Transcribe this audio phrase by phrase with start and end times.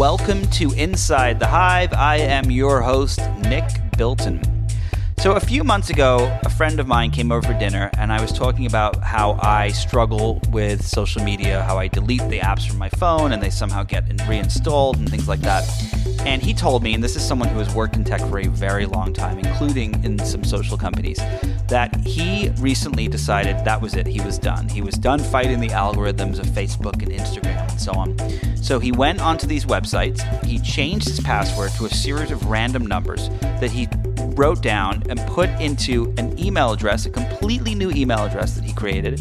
[0.00, 1.92] welcome to Inside the Hive.
[1.92, 3.64] I am your host, Nick
[3.98, 4.59] Bilton.
[5.20, 8.22] So, a few months ago, a friend of mine came over for dinner, and I
[8.22, 12.78] was talking about how I struggle with social media, how I delete the apps from
[12.78, 15.68] my phone and they somehow get reinstalled and things like that.
[16.20, 18.46] And he told me, and this is someone who has worked in tech for a
[18.46, 21.18] very long time, including in some social companies,
[21.68, 24.06] that he recently decided that was it.
[24.06, 24.70] He was done.
[24.70, 28.16] He was done fighting the algorithms of Facebook and Instagram and so on.
[28.56, 32.86] So he went onto these websites, he changed his password to a series of random
[32.86, 33.28] numbers
[33.60, 33.86] that he
[34.40, 38.72] wrote down and put into an email address, a completely new email address that he
[38.72, 39.18] created.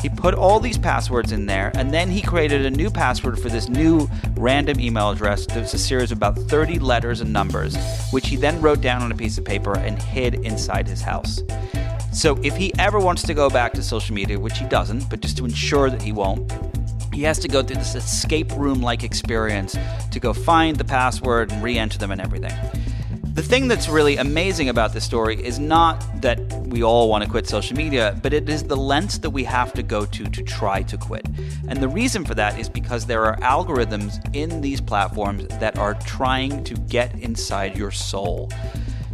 [0.00, 3.50] He put all these passwords in there, and then he created a new password for
[3.50, 5.44] this new random email address.
[5.44, 7.76] It was a series of about 30 letters and numbers,
[8.12, 11.42] which he then wrote down on a piece of paper and hid inside his house.
[12.10, 15.20] So if he ever wants to go back to social media, which he doesn't, but
[15.20, 16.50] just to ensure that he won't,
[17.12, 19.76] he has to go through this escape room like experience
[20.12, 22.54] to go find the password and re enter them and everything.
[23.34, 27.30] The thing that's really amazing about this story is not that we all want to
[27.30, 30.42] quit social media, but it is the lengths that we have to go to to
[30.42, 31.26] try to quit.
[31.66, 35.94] And the reason for that is because there are algorithms in these platforms that are
[35.94, 38.50] trying to get inside your soul.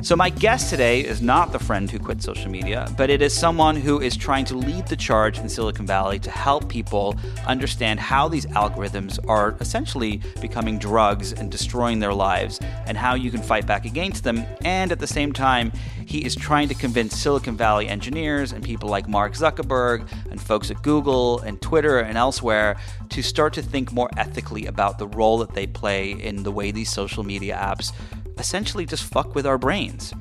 [0.00, 3.34] So, my guest today is not the friend who quit social media, but it is
[3.34, 7.16] someone who is trying to lead the charge in Silicon Valley to help people
[7.48, 13.32] understand how these algorithms are essentially becoming drugs and destroying their lives, and how you
[13.32, 14.44] can fight back against them.
[14.64, 15.72] And at the same time,
[16.06, 20.70] he is trying to convince Silicon Valley engineers and people like Mark Zuckerberg and folks
[20.70, 22.76] at Google and Twitter and elsewhere
[23.08, 26.70] to start to think more ethically about the role that they play in the way
[26.70, 27.92] these social media apps
[28.38, 30.14] essentially just fuck with our brains.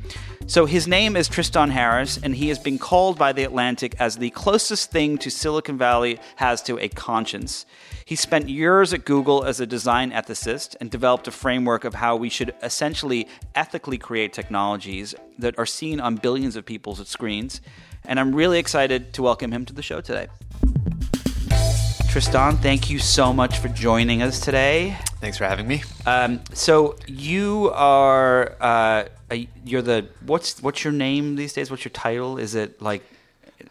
[0.48, 4.16] So his name is Tristan Harris, and he has been called by The Atlantic as
[4.16, 7.66] the closest thing to Silicon Valley has to a conscience.
[8.06, 12.16] He spent years at Google as a design ethicist and developed a framework of how
[12.16, 17.60] we should essentially ethically create technologies that are seen on billions of people's screens.
[18.06, 20.28] And I'm really excited to welcome him to the show today.
[22.18, 24.98] Tristan, thank you so much for joining us today.
[25.22, 25.84] Thanks for having me.
[26.08, 31.70] Um, so you are uh, a, you're the what's what's your name these days?
[31.70, 32.40] What's your title?
[32.40, 33.04] Is it like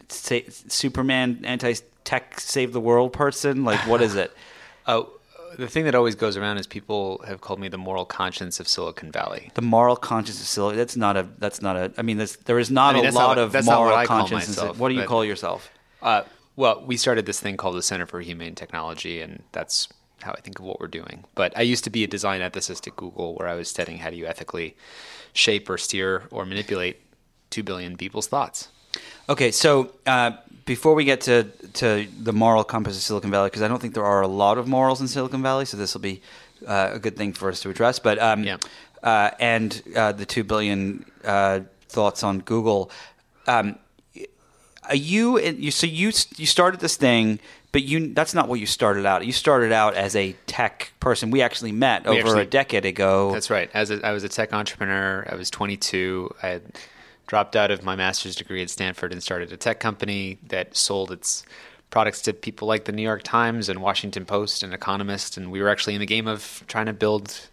[0.06, 1.74] say, Superman anti
[2.04, 3.64] tech save the world person?
[3.64, 4.32] Like what is it?
[4.86, 5.10] Oh,
[5.58, 8.68] the thing that always goes around is people have called me the moral conscience of
[8.68, 9.50] Silicon Valley.
[9.54, 10.78] The moral conscience of Silicon.
[10.78, 11.26] That's not a.
[11.38, 11.92] That's not a.
[11.98, 14.46] I mean, there is not I mean, a lot not, of moral conscience.
[14.46, 15.68] Myself, what do you call yourself?
[16.00, 16.22] Uh,
[16.56, 19.88] well, we started this thing called the Center for Humane Technology, and that's
[20.22, 21.24] how I think of what we're doing.
[21.34, 24.10] But I used to be a design ethicist at Google, where I was studying how
[24.10, 24.74] do you ethically
[25.32, 27.00] shape or steer or manipulate
[27.50, 28.68] two billion people's thoughts.
[29.28, 30.32] Okay, so uh,
[30.64, 31.44] before we get to
[31.74, 34.56] to the moral compass of Silicon Valley, because I don't think there are a lot
[34.56, 36.22] of morals in Silicon Valley, so this will be
[36.66, 37.98] uh, a good thing for us to address.
[37.98, 38.56] But um, yeah.
[39.02, 42.90] Uh, and uh, the two billion uh, thoughts on Google.
[43.46, 43.78] Um,
[44.94, 47.40] you, you so you you started this thing,
[47.72, 49.26] but you that's not what you started out.
[49.26, 51.30] You started out as a tech person.
[51.30, 53.32] We actually met we over actually, a decade ago.
[53.32, 53.70] That's right.
[53.74, 55.26] As a, I was a tech entrepreneur.
[55.30, 56.34] I was 22.
[56.42, 56.62] I had
[57.26, 61.10] dropped out of my master's degree at Stanford and started a tech company that sold
[61.10, 61.44] its
[61.90, 65.36] products to people like the New York Times and Washington Post and Economist.
[65.36, 67.48] And we were actually in the game of trying to build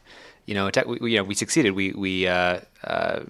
[0.46, 1.72] you know, tech, we, you know, we succeeded.
[1.72, 3.22] We we uh, uh,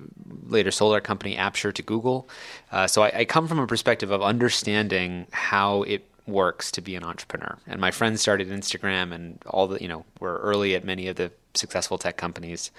[0.47, 2.27] later sold our company Apture to Google.
[2.71, 6.95] Uh, so I, I, come from a perspective of understanding how it works to be
[6.95, 7.57] an entrepreneur.
[7.67, 11.15] And my friends started Instagram, and all the you know were early at many of
[11.15, 12.71] the successful tech companies.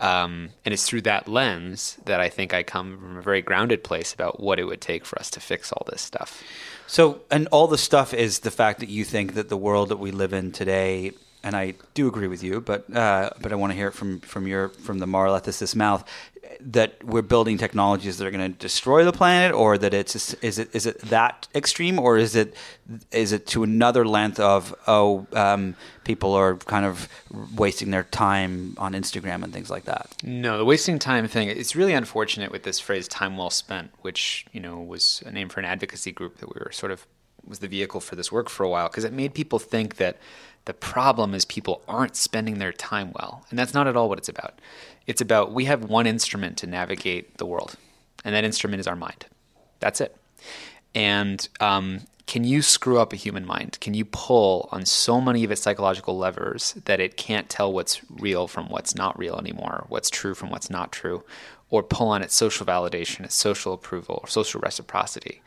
[0.00, 3.84] Um, and it's through that lens that I think I come from a very grounded
[3.84, 6.42] place about what it would take for us to fix all this stuff.
[6.88, 9.98] So, and all the stuff is the fact that you think that the world that
[9.98, 11.12] we live in today
[11.44, 14.20] and I do agree with you, but uh, but I want to hear it from
[14.20, 16.04] from your from the moral ethicist's mouth
[16.60, 20.58] that we're building technologies that are going to destroy the planet, or that it's is
[20.58, 22.54] it is it that extreme, or is it
[23.10, 27.08] is it to another length of oh um, people are kind of
[27.54, 30.14] wasting their time on Instagram and things like that?
[30.22, 31.48] No, the wasting time thing.
[31.48, 35.48] It's really unfortunate with this phrase "time well spent," which you know was a name
[35.48, 37.06] for an advocacy group that we were sort of
[37.46, 40.16] was the vehicle for this work for a while because it made people think that
[40.64, 43.44] the problem is people aren't spending their time well.
[43.50, 44.60] And that's not at all what it's about.
[45.06, 47.74] It's about we have one instrument to navigate the world,
[48.24, 49.26] and that instrument is our mind.
[49.80, 50.16] That's it.
[50.94, 53.78] And um, can you screw up a human mind?
[53.80, 58.00] Can you pull on so many of its psychological levers that it can't tell what's
[58.10, 61.24] real from what's not real anymore, what's true from what's not true,
[61.68, 65.42] or pull on its social validation, its social approval, or social reciprocity?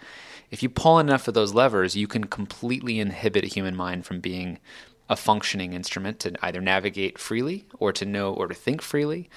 [0.51, 4.19] If you pull enough of those levers, you can completely inhibit a human mind from
[4.19, 4.59] being
[5.09, 9.29] a functioning instrument to either navigate freely or to know or to think freely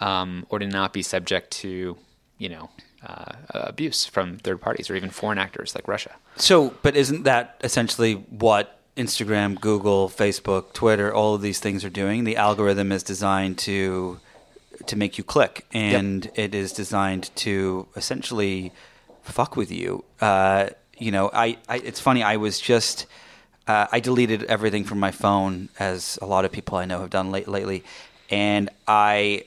[0.00, 1.96] um, or to not be subject to,
[2.38, 2.70] you know,
[3.06, 6.12] uh, abuse from third parties or even foreign actors like Russia.
[6.36, 11.90] So, but isn't that essentially what Instagram, Google, Facebook, Twitter, all of these things are
[11.90, 12.24] doing?
[12.24, 14.20] The algorithm is designed to
[14.86, 16.38] to make you click, and yep.
[16.38, 18.72] it is designed to essentially
[19.22, 20.04] fuck with you.
[20.20, 20.68] Uh,
[20.98, 22.22] you know, I, I, it's funny.
[22.22, 23.06] I was just
[23.66, 27.10] uh, I deleted everything from my phone, as a lot of people I know have
[27.10, 27.84] done late, lately,
[28.30, 29.44] and I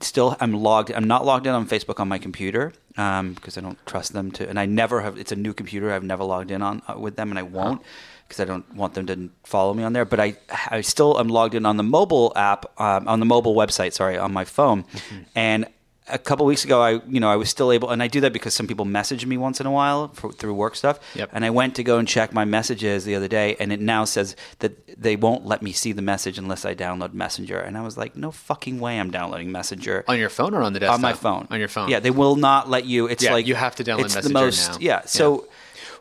[0.00, 0.90] still I'm logged.
[0.90, 4.30] I'm not logged in on Facebook on my computer because um, I don't trust them
[4.32, 4.48] to.
[4.48, 5.18] And I never have.
[5.18, 5.92] It's a new computer.
[5.92, 7.82] I've never logged in on uh, with them, and I won't
[8.26, 10.04] because I don't want them to follow me on there.
[10.04, 10.36] But I
[10.70, 13.92] I still am logged in on the mobile app um, on the mobile website.
[13.92, 15.22] Sorry, on my phone, mm-hmm.
[15.34, 15.66] and
[16.10, 18.32] a couple weeks ago, I you know I was still able, and I do that
[18.32, 20.98] because some people message me once in a while for, through work stuff.
[21.14, 21.30] Yep.
[21.32, 24.04] And I went to go and check my messages the other day, and it now
[24.04, 27.60] says that they won't let me see the message unless I download Messenger.
[27.60, 30.72] And I was like, no fucking way, I'm downloading Messenger on your phone or on
[30.72, 30.96] the desktop.
[30.96, 31.46] On my phone.
[31.50, 31.88] On your phone.
[31.88, 33.06] Yeah, they will not let you.
[33.06, 34.78] It's yeah, like you have to download it's Messenger the most, now.
[34.80, 35.02] Yeah.
[35.04, 35.44] So.
[35.44, 35.52] Yeah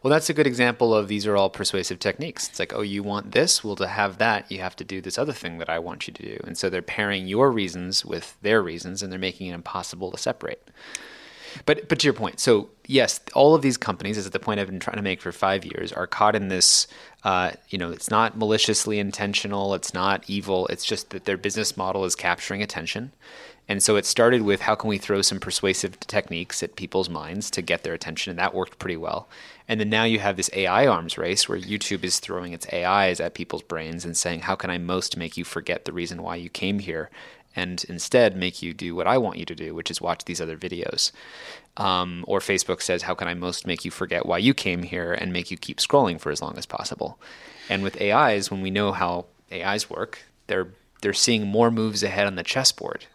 [0.02, 2.48] well, that's a good example of these are all persuasive techniques.
[2.48, 3.64] It's like, oh, you want this?
[3.64, 6.14] Well, to have that, you have to do this other thing that I want you
[6.14, 6.40] to do.
[6.46, 10.18] And so they're pairing your reasons with their reasons, and they're making it impossible to
[10.18, 10.62] separate.
[11.66, 14.68] But but to your point, so yes, all of these companies, is the point I've
[14.68, 16.88] been trying to make for five years, are caught in this.
[17.24, 19.74] Uh, you know, it's not maliciously intentional.
[19.74, 20.68] It's not evil.
[20.68, 23.12] It's just that their business model is capturing attention,
[23.70, 27.52] and so it started with how can we throw some persuasive techniques at people's minds
[27.52, 29.28] to get their attention, and that worked pretty well.
[29.68, 33.20] And then now you have this AI arms race where YouTube is throwing its AIs
[33.20, 36.38] at people's brains and saying, how can I most make you forget the reason why
[36.38, 37.10] you came here?
[37.58, 40.40] And instead make you do what I want you to do, which is watch these
[40.40, 41.12] other videos.
[41.76, 45.12] Um, or Facebook says, how can I most make you forget why you came here
[45.12, 47.20] and make you keep scrolling for as long as possible?
[47.68, 50.70] And with AIs, when we know how AIs work, they're
[51.02, 53.06] they're seeing more moves ahead on the chessboard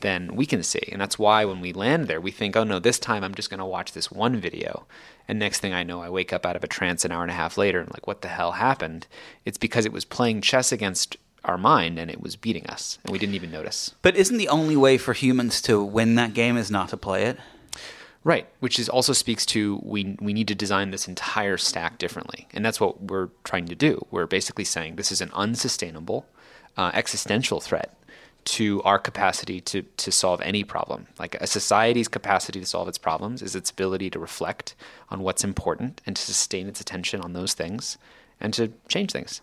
[0.00, 0.88] than we can see.
[0.90, 3.50] And that's why when we land there, we think, oh no, this time I'm just
[3.50, 4.86] going to watch this one video.
[5.28, 7.30] And next thing I know, I wake up out of a trance an hour and
[7.30, 9.06] a half later and like, what the hell happened?
[9.44, 13.12] It's because it was playing chess against our mind and it was beating us and
[13.12, 13.94] we didn't even notice.
[14.02, 17.24] But isn't the only way for humans to win that game is not to play
[17.24, 17.38] it?
[18.22, 22.46] Right, which is also speaks to we we need to design this entire stack differently,
[22.52, 24.04] and that's what we're trying to do.
[24.10, 26.26] We're basically saying this is an unsustainable,
[26.76, 27.96] uh, existential threat
[28.44, 31.06] to our capacity to, to solve any problem.
[31.18, 34.74] Like a society's capacity to solve its problems is its ability to reflect
[35.10, 37.98] on what's important and to sustain its attention on those things
[38.40, 39.40] and to change things.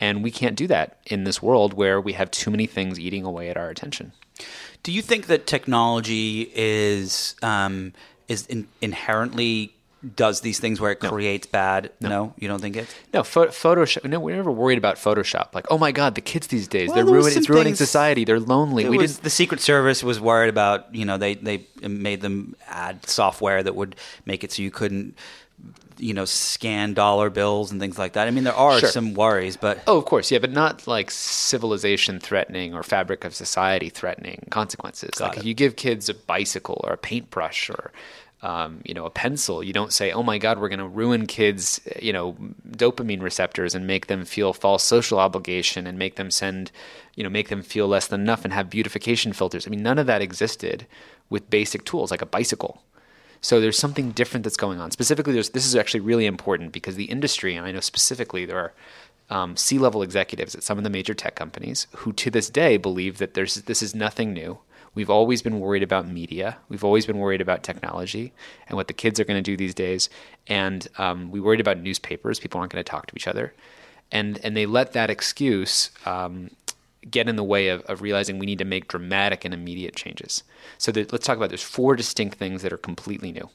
[0.00, 3.24] And we can't do that in this world where we have too many things eating
[3.24, 4.12] away at our attention.
[4.82, 7.92] Do you think that technology is um,
[8.28, 9.74] is in, inherently
[10.14, 11.10] does these things where it no.
[11.10, 11.90] creates bad.
[12.00, 12.08] No.
[12.08, 12.34] no.
[12.38, 12.94] you don't think it?
[13.12, 14.08] No, pho- Photoshop.
[14.08, 15.54] No, we're never worried about Photoshop.
[15.54, 17.36] Like, oh my God, the kids these days, well, they're ruining.
[17.36, 18.24] It's ruining society.
[18.24, 18.88] They're lonely.
[18.88, 19.24] We was, didn't.
[19.24, 20.94] The Secret Service was worried about.
[20.94, 25.16] You know, they they made them add software that would make it so you couldn't.
[25.96, 28.28] You know, scan dollar bills and things like that.
[28.28, 28.88] I mean, there are sure.
[28.88, 33.34] some worries, but oh, of course, yeah, but not like civilization threatening or fabric of
[33.34, 35.10] society threatening consequences.
[35.18, 35.40] Got like it.
[35.40, 37.90] if you give kids a bicycle or a paintbrush or
[38.42, 39.62] um, you know, a pencil.
[39.62, 42.36] You don't say, "Oh my God, we're going to ruin kids," you know,
[42.70, 46.70] dopamine receptors and make them feel false social obligation and make them send,
[47.16, 49.66] you know, make them feel less than enough and have beautification filters.
[49.66, 50.86] I mean, none of that existed
[51.30, 52.82] with basic tools like a bicycle.
[53.40, 54.90] So there's something different that's going on.
[54.90, 58.72] Specifically, this is actually really important because the industry, and I know specifically there are
[59.30, 63.18] um, C-level executives at some of the major tech companies who, to this day, believe
[63.18, 64.58] that there's this is nothing new
[64.94, 66.58] We've always been worried about media.
[66.68, 68.32] We've always been worried about technology
[68.66, 70.10] and what the kids are going to do these days.
[70.46, 72.40] And um, we worried about newspapers.
[72.40, 73.54] People aren't going to talk to each other.
[74.10, 76.50] And, and they let that excuse um,
[77.10, 80.42] get in the way of, of realizing we need to make dramatic and immediate changes.
[80.78, 83.48] So let's talk about there's four distinct things that are completely new.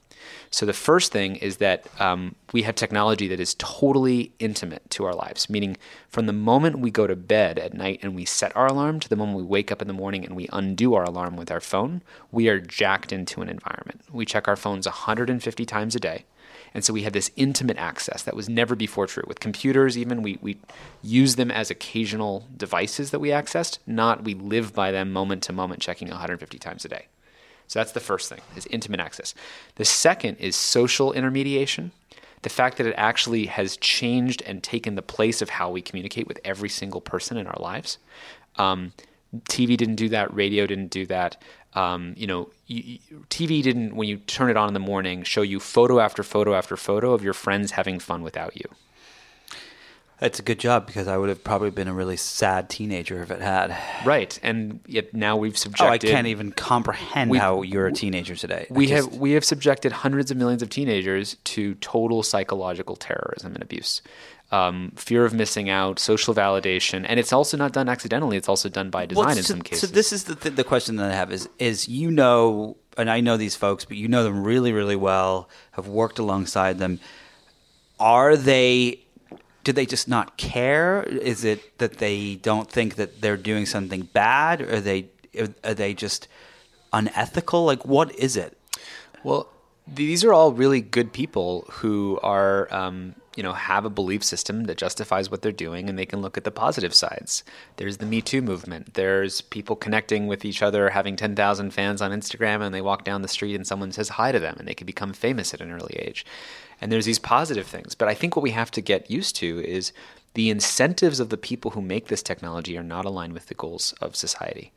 [0.50, 5.06] So the first thing is that um, we have technology that is totally intimate to
[5.06, 8.56] our lives, meaning from the moment we go to bed at night and we set
[8.56, 11.04] our alarm to the moment we wake up in the morning and we undo our
[11.04, 14.02] alarm with our phone, we are jacked into an environment.
[14.12, 16.26] We check our phones 150 times a day.
[16.74, 19.24] And so we had this intimate access that was never before true.
[19.28, 20.58] With computers, even, we, we
[21.02, 25.54] use them as occasional devices that we accessed, not we live by them moment to
[25.54, 27.08] moment, checking 150 times a day.
[27.68, 29.34] So that's the first thing, is intimate access.
[29.76, 31.92] The second is social intermediation.
[32.42, 36.28] The fact that it actually has changed and taken the place of how we communicate
[36.28, 38.00] with every single person in our lives.
[38.58, 38.94] Um,
[39.46, 40.34] TV didn't do that.
[40.34, 41.42] Radio didn't do that.
[41.74, 43.00] Um, you know, you,
[43.30, 46.54] TV didn't, when you turn it on in the morning, show you photo after photo
[46.56, 48.66] after photo of your friends having fun without you.
[50.20, 53.30] That's a good job because I would have probably been a really sad teenager if
[53.32, 53.76] it had.
[54.06, 56.08] Right, and yet now we've subjected.
[56.08, 58.68] Oh, I can't even comprehend We- how you're a teenager today.
[58.70, 62.96] I we just- have we have subjected hundreds of millions of teenagers to total psychological
[62.96, 64.02] terrorism and abuse,
[64.54, 68.38] um, fear of missing out, social validation, and it's also not done accidentally.
[68.38, 69.82] It's also done by design Well, in some cases.
[69.82, 73.10] So this is the th- the question that I have is is you know, and
[73.10, 77.00] I know these folks, but you know them really really well, have worked alongside them.
[78.00, 79.00] Are they?
[79.64, 81.02] Do they just not care?
[81.04, 84.62] Is it that they don't think that they're doing something bad?
[84.62, 85.08] Or are they
[85.64, 86.28] are they just
[86.92, 87.66] unethical?
[87.66, 88.56] Like what is it?
[89.24, 89.50] Well,
[89.88, 94.66] these are all really good people who are, um, you know, have a belief system
[94.66, 97.44] that justifies what they're doing, and they can look at the positive sides.
[97.78, 98.94] There's the Me Too movement.
[98.94, 103.22] There's people connecting with each other, having 10,000 fans on Instagram, and they walk down
[103.22, 105.72] the street and someone says hi to them, and they can become famous at an
[105.72, 106.26] early age.
[106.80, 107.96] And there's these positive things.
[107.96, 109.94] But I think what we have to get used to is
[110.34, 113.94] the incentives of the people who make this technology are not aligned with the goals
[114.02, 114.72] of society.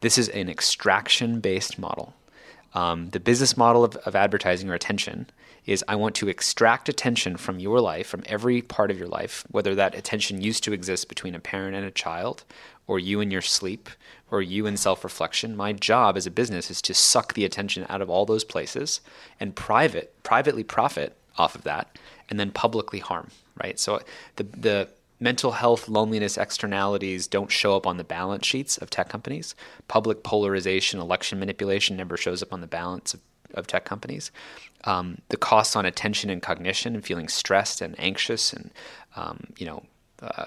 [0.00, 2.14] This is an extraction based model.
[2.74, 5.26] Um, the business model of, of advertising or attention
[5.66, 9.44] is I want to extract attention from your life, from every part of your life,
[9.50, 12.44] whether that attention used to exist between a parent and a child,
[12.86, 13.90] or you in your sleep,
[14.30, 15.56] or you in self reflection.
[15.56, 19.00] My job as a business is to suck the attention out of all those places
[19.38, 21.98] and private, privately profit off of that,
[22.28, 23.30] and then publicly harm,
[23.62, 23.78] right?
[23.78, 24.00] So
[24.36, 24.88] the, the
[25.20, 29.54] mental health, loneliness externalities don't show up on the balance sheets of tech companies.
[29.86, 33.20] Public polarization, election manipulation never shows up on the balance of,
[33.54, 34.32] of tech companies.
[34.84, 38.70] Um, the costs on attention and cognition and feeling stressed and anxious and,
[39.14, 39.84] um, you know,
[40.22, 40.46] uh,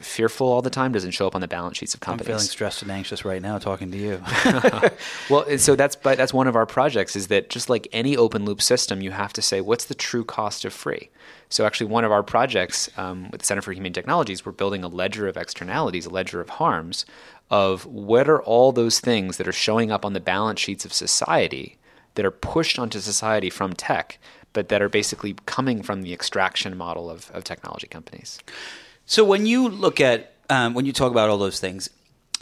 [0.00, 2.26] fearful all the time doesn't show up on the balance sheets of I'm companies.
[2.26, 4.22] feeling stressed and anxious right now talking to you.
[5.30, 8.16] well, and so that's but that's one of our projects is that just like any
[8.16, 11.10] open loop system, you have to say what's the true cost of free.
[11.48, 14.84] So actually, one of our projects um, with the Center for Human Technologies, we're building
[14.84, 17.06] a ledger of externalities, a ledger of harms,
[17.50, 20.92] of what are all those things that are showing up on the balance sheets of
[20.92, 21.78] society
[22.14, 24.18] that are pushed onto society from tech,
[24.52, 28.38] but that are basically coming from the extraction model of, of technology companies.
[29.08, 31.88] So when you look at um, when you talk about all those things,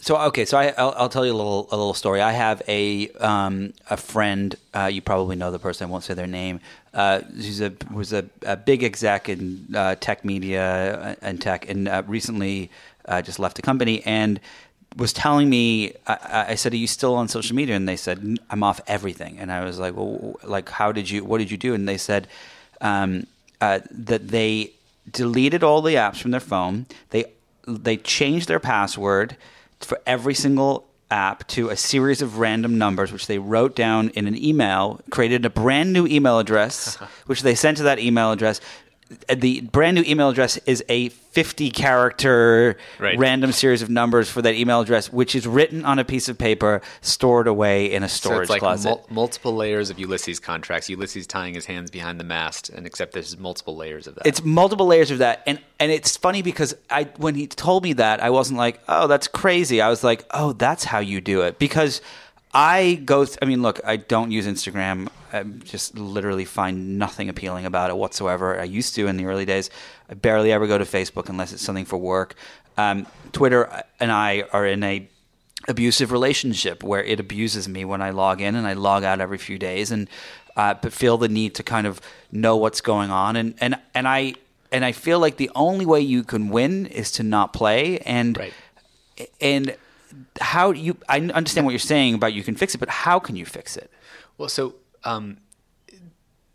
[0.00, 2.20] so okay, so I, I'll, I'll tell you a little a little story.
[2.20, 4.52] I have a um, a friend.
[4.74, 5.86] Uh, you probably know the person.
[5.86, 6.58] I won't say their name.
[6.92, 11.86] Uh, she's a was a, a big exec in uh, tech media and tech, and
[11.86, 12.72] uh, recently
[13.04, 14.40] uh, just left the company and
[14.96, 15.92] was telling me.
[16.08, 19.38] I, I said, "Are you still on social media?" And they said, "I'm off everything."
[19.38, 21.24] And I was like, "Well, like how did you?
[21.24, 22.26] What did you do?" And they said
[22.80, 23.28] um,
[23.60, 24.72] uh, that they
[25.10, 26.86] deleted all the apps from their phone.
[27.10, 27.32] They
[27.66, 29.36] they changed their password
[29.80, 34.26] for every single app to a series of random numbers, which they wrote down in
[34.26, 36.96] an email, created a brand new email address,
[37.26, 38.60] which they sent to that email address.
[39.32, 43.16] The brand new email address is a 50 character Right.
[43.16, 46.38] random series of numbers for that email address, which is written on a piece of
[46.38, 48.88] paper, stored away in a So storage it's like closet.
[48.88, 50.88] mul- multiple layers of Ulysses contracts.
[50.90, 54.26] Ulysses tying his hands behind the mast, and except there's multiple layers of that.
[54.26, 57.92] It's multiple layers of that, and and it's funny because I when he told me
[57.92, 59.80] that I wasn't like, oh, that's crazy.
[59.80, 62.00] I was like, oh, that's how you do it because
[62.56, 63.24] I go.
[63.24, 65.08] Th- I mean, look, I don't use Instagram.
[65.32, 68.58] I just literally find nothing appealing about it whatsoever.
[68.58, 69.68] I used to in the early days.
[70.08, 72.34] I barely ever go to Facebook unless it's something for work.
[72.78, 75.06] Um, Twitter and I are in a
[75.68, 79.38] abusive relationship where it abuses me when I log in and I log out every
[79.38, 80.08] few days and
[80.56, 82.00] uh, but feel the need to kind of
[82.32, 84.34] know what's going on and and and I
[84.72, 88.38] and I feel like the only way you can win is to not play and
[88.38, 88.54] Right.
[89.40, 89.76] and
[90.40, 93.36] how you I understand what you're saying about you can fix it but how can
[93.36, 93.90] you fix it
[94.38, 95.38] Well, so um,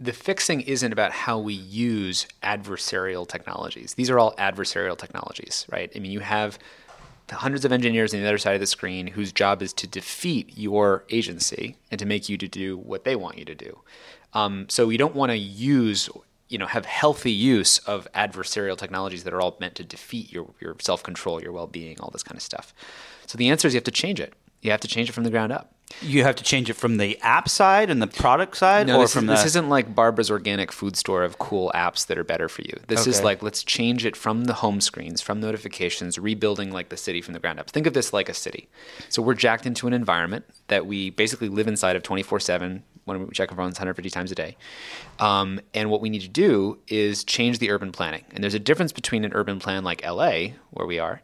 [0.02, 3.94] the fixing isn't about how we use adversarial technologies.
[3.94, 5.92] These are all adversarial technologies, right?
[5.96, 6.58] I mean, you have
[7.30, 10.58] hundreds of engineers on the other side of the screen whose job is to defeat
[10.58, 13.80] your agency and to make you to do what they want you to do.
[14.34, 16.10] Um, so we don't want to use,
[16.50, 20.48] you know, have healthy use of adversarial technologies that are all meant to defeat your,
[20.60, 22.74] your self-control, your well-being, all this kind of stuff.
[23.32, 24.34] So the answer is you have to change it.
[24.60, 25.74] You have to change it from the ground up.
[26.02, 29.04] you have to change it from the app side and the product side No, or
[29.04, 32.18] this, from is, the this isn't like Barbara's organic food store of cool apps that
[32.18, 32.74] are better for you.
[32.88, 36.98] This is like let's change it from the home screens, from notifications, rebuilding like the
[36.98, 37.70] city from the ground up.
[37.70, 38.68] Think of this like a city.
[39.08, 43.28] So we're jacked into an environment that we basically live inside of 24 7 when
[43.28, 44.58] we check our phones 150 times a day.
[45.20, 48.24] Um, and what we need to do is change the urban planning.
[48.32, 51.22] And there's a difference between an urban plan like LA, where we are,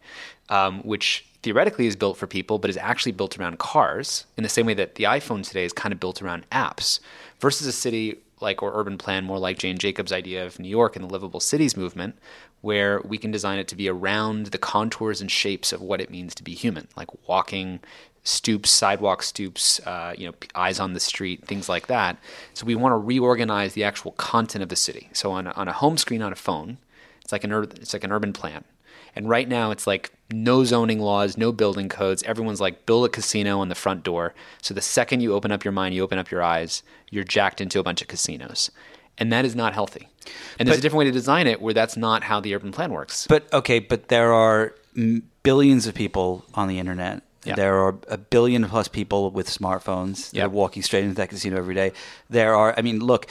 [0.49, 4.49] um, which theoretically is built for people, but is actually built around cars in the
[4.49, 6.99] same way that the iPhone today is kind of built around apps,
[7.39, 10.95] versus a city like or urban plan more like Jane Jacobs' idea of New York
[10.95, 12.17] and the livable cities movement,
[12.61, 16.11] where we can design it to be around the contours and shapes of what it
[16.11, 17.79] means to be human, like walking
[18.23, 22.17] stoops, sidewalk stoops, uh, you know, eyes on the street, things like that.
[22.53, 25.09] So we want to reorganize the actual content of the city.
[25.13, 26.77] So on a, on a home screen on a phone,
[27.21, 28.65] it's like an ur- it's like an urban plan.
[29.17, 32.23] And right now it's like no zoning laws, no building codes.
[32.23, 34.33] Everyone's like build a casino on the front door.
[34.61, 37.61] So the second you open up your mind, you open up your eyes, you're jacked
[37.61, 38.69] into a bunch of casinos.
[39.17, 40.07] And that is not healthy.
[40.59, 42.71] And there's But- a different way to design it where that's not how the urban
[42.71, 43.25] plan works.
[43.27, 44.75] But okay, but there are
[45.43, 47.23] billions of people on the internet.
[47.45, 47.55] Yeah.
[47.55, 50.45] There are a billion plus people with smartphones that Yeah.
[50.45, 51.93] are walking straight into that casino every day.
[52.29, 53.27] There are, I mean, look,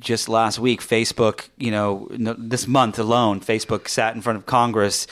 [0.00, 5.06] just last week, Facebook, you know, this month alone, Facebook sat in front of Congress,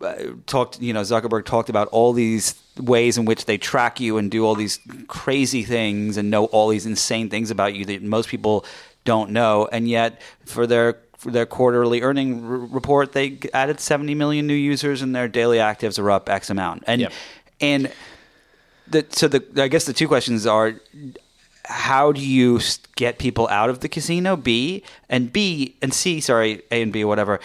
[0.00, 0.14] uh,
[0.46, 4.30] talked, you know, Zuckerberg talked about all these ways in which they track you and
[4.30, 8.28] do all these crazy things and know all these insane things about you that most
[8.28, 8.64] people
[9.04, 9.68] don't know.
[9.70, 14.54] And yet, for their for their quarterly earning r- report, they added 70 million new
[14.54, 16.84] users and their daily actives are up X amount.
[16.86, 17.12] And Yep.
[17.60, 17.92] and
[18.86, 20.74] the so the I guess the two questions are
[21.66, 22.60] how do you
[22.96, 24.36] get people out of the casino?
[24.36, 27.40] B and B and C, sorry, A and B, whatever,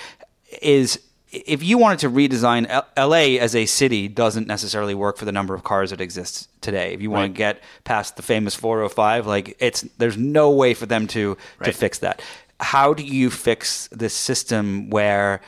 [0.62, 1.00] is
[1.32, 5.32] if you wanted to redesign L- LA as a city doesn't necessarily work for the
[5.32, 6.94] number of cars that exists today.
[6.94, 7.28] If you want Right.
[7.34, 11.72] to get past the famous 405, like it's there's no way for them to to
[11.72, 12.22] fix that.
[12.60, 15.40] How do you fix this system where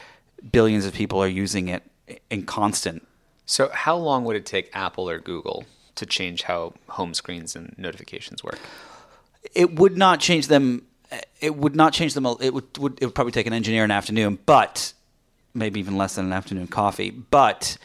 [0.51, 1.83] billions of people are using it
[2.29, 3.05] in constant?
[3.47, 7.75] So, how long would it take Apple or Google to change how home screens and
[7.77, 8.59] notifications work?
[9.53, 10.85] it would not change them.
[11.39, 12.25] It would not change them.
[12.39, 14.93] It would, would it would probably take an engineer an afternoon, but
[15.53, 17.09] maybe even less than an afternoon coffee.
[17.09, 17.77] But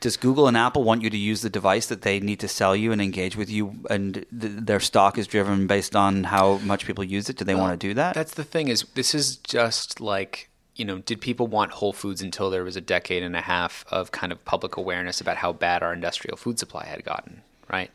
[0.00, 2.76] does Google and Apple want you to use the device that they need to sell
[2.76, 6.86] you and engage with you, and th- their stock is driven based on how much
[6.86, 7.36] people use it?
[7.36, 8.14] Do they want to do that?
[8.14, 12.20] That's the thing is this is just like you know, did people want Whole Foods
[12.20, 15.52] until there was a decade and a half of kind of public awareness about how
[15.52, 17.90] bad our industrial food supply had gotten, right?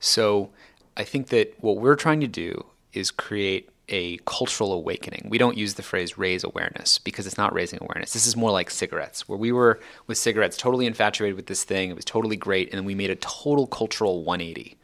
[0.00, 0.50] So
[0.96, 5.28] I think that what we're trying to do is create a cultural awakening.
[5.30, 8.12] We don't use the phrase raise awareness because it's not raising awareness.
[8.12, 11.90] This is more like cigarettes, where we were with cigarettes totally infatuated with this thing.
[11.90, 12.68] It was totally great.
[12.68, 14.76] And then we made a total cultural 180.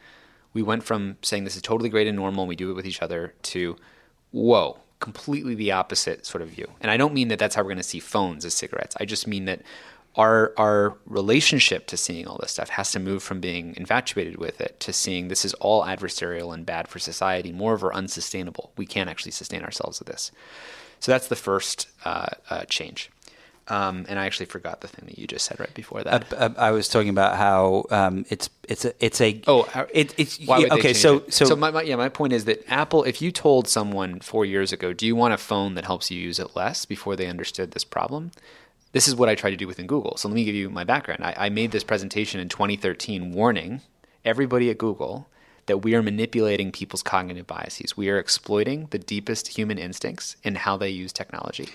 [0.54, 2.86] We went from saying this is totally great and normal and we do it with
[2.86, 3.76] each other to,
[4.30, 6.66] whoa, completely the opposite sort of view.
[6.80, 8.96] And I don't mean that that's how we're going to see phones as cigarettes.
[8.98, 9.60] I just mean that
[10.16, 14.62] our our relationship to seeing all this stuff has to move from being infatuated with
[14.62, 18.72] it to seeing this is all adversarial and bad for society, moreover unsustainable.
[18.78, 20.32] We can't actually sustain ourselves with this.
[21.00, 23.10] So that's the first uh, uh, change.
[23.68, 26.32] Um, and I actually forgot the thing that you just said right before that.
[26.32, 30.38] Uh, I was talking about how um, it's it's a it's a Oh, it, it's
[30.44, 30.92] Why yeah, would okay.
[30.92, 31.32] So it?
[31.32, 34.70] so, my, my yeah, my point is that Apple, if you told someone four years
[34.70, 37.70] ago, do you want a phone that helps you use it less before they understood
[37.70, 38.32] this problem?
[38.92, 40.16] This is what I try to do within Google.
[40.18, 41.24] So let me give you my background.
[41.24, 43.80] I, I made this presentation in 2013 warning
[44.24, 45.26] everybody at Google
[45.66, 47.96] that we are manipulating people's cognitive biases.
[47.96, 51.70] We are exploiting the deepest human instincts in how they use technology.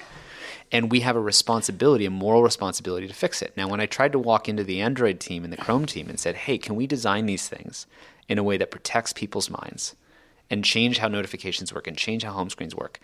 [0.72, 3.54] And we have a responsibility, a moral responsibility to fix it.
[3.58, 6.20] Now, when I tried to walk into the Android team and the Chrome team and
[6.20, 7.88] said, hey, can we design these things
[8.28, 9.96] in a way that protects people's minds
[10.50, 13.00] and change how notifications work and change how home screens work?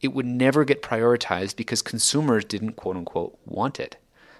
[0.00, 3.96] It would never get prioritized because consumers didn't quote unquote want it.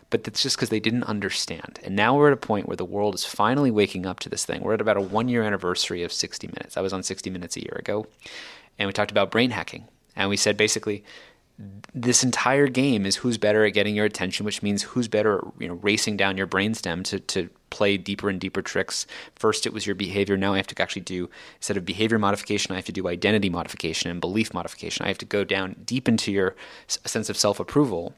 [0.09, 1.81] But that's just because they didn't understand.
[1.83, 4.45] And now we're at a point where the world is finally waking up to this
[4.45, 4.63] thing.
[4.63, 6.77] We're at about a one year anniversary of 60 Minutes.
[6.77, 8.07] I was on 60 Minutes a year ago,
[8.79, 9.89] and we talked about brain hacking.
[10.15, 11.05] And we said basically,
[11.95, 15.45] this entire game is who's better at getting your attention, which means who's better at
[15.59, 19.07] you know racing down your brainstem to to play deeper and deeper tricks.
[19.35, 20.37] First, it was your behavior.
[20.37, 23.49] Now I have to actually do instead of behavior modification, I have to do identity
[23.49, 25.05] modification and belief modification.
[25.05, 26.55] I have to go down deep into your
[26.87, 28.15] sense of self approval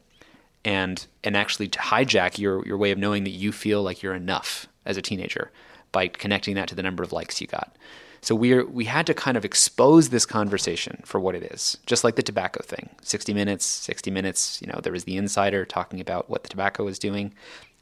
[0.65, 4.67] and and actually hijack your your way of knowing that you feel like you're enough
[4.85, 5.53] as a teenager
[5.93, 7.77] by connecting that to the number of likes you got.
[8.21, 12.05] So we we had to kind of expose this conversation for what it is, just
[12.05, 12.91] like the tobacco thing.
[13.03, 16.85] 60 minutes, 60 minutes, you know, there was the insider talking about what the tobacco
[16.85, 17.33] was doing.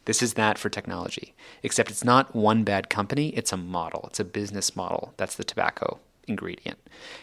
[0.05, 1.35] This is that for technology.
[1.63, 4.05] Except it's not one bad company, it's a model.
[4.09, 5.13] It's a business model.
[5.17, 6.79] That's the tobacco ingredient.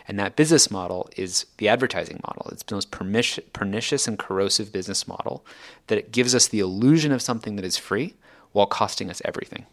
[0.07, 2.47] And that business model is the advertising model.
[2.51, 5.45] It's the most pernicious and corrosive business model
[5.87, 8.13] that it gives us the illusion of something that is free
[8.51, 9.65] while costing us everything.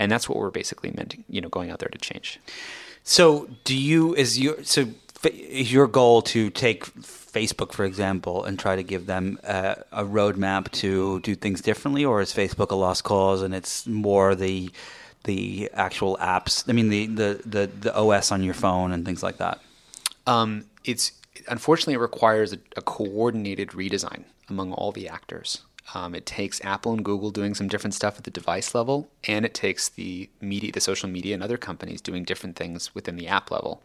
[0.00, 2.40] And that's what we're basically meant, to, you know, going out there to change.
[3.04, 4.86] So, do you is your so
[5.24, 10.02] is your goal to take Facebook, for example, and try to give them uh, a
[10.04, 14.70] roadmap to do things differently, or is Facebook a lost cause and it's more the
[15.24, 16.66] the actual apps?
[16.68, 19.60] I mean, the the the, the OS on your phone and things like that.
[20.26, 21.12] Um, it's
[21.46, 25.62] unfortunately, it requires a, a coordinated redesign among all the actors.
[25.94, 29.44] Um, it takes Apple and Google doing some different stuff at the device level, and
[29.44, 33.26] it takes the media, the social media, and other companies doing different things within the
[33.26, 33.82] app level.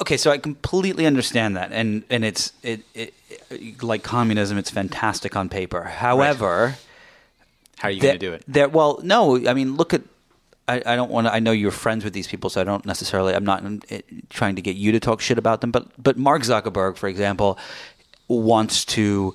[0.00, 3.14] Okay, so I completely understand that, and and it's it, it,
[3.50, 4.56] it like communism.
[4.58, 5.84] It's fantastic on paper.
[5.84, 6.76] However,
[7.78, 8.42] How are you going to do it?
[8.48, 10.02] There, well, no, I mean, look at.
[10.68, 11.34] I, don't want to.
[11.34, 13.34] I know you're friends with these people, so I don't necessarily.
[13.34, 16.42] I'm not uh, trying to get you to talk shit about them, but but Mark
[16.42, 17.58] Zuckerberg, for example,
[18.28, 19.34] wants to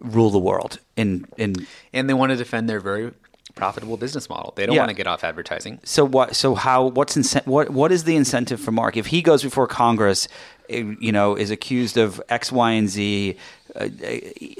[0.00, 3.12] rule the world in in And they want to defend their very
[3.54, 4.52] profitable business model.
[4.56, 4.82] They don't Yeah.
[4.82, 5.78] want to get off advertising.
[5.84, 6.36] So what?
[6.36, 6.86] So how?
[6.88, 7.46] What's incent?
[7.46, 7.70] What?
[7.70, 10.28] What is the incentive for Mark if he goes before Congress?
[10.68, 13.36] eh, You know, is accused of X, Y, and Z.
[13.74, 13.88] Uh,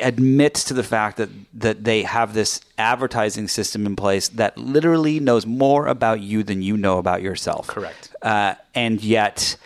[0.00, 5.20] admits to the fact that that they have this advertising system in place that literally
[5.20, 7.66] knows more about you than you know about yourself.
[7.66, 8.10] Correct.
[8.22, 9.56] Uh, and yet,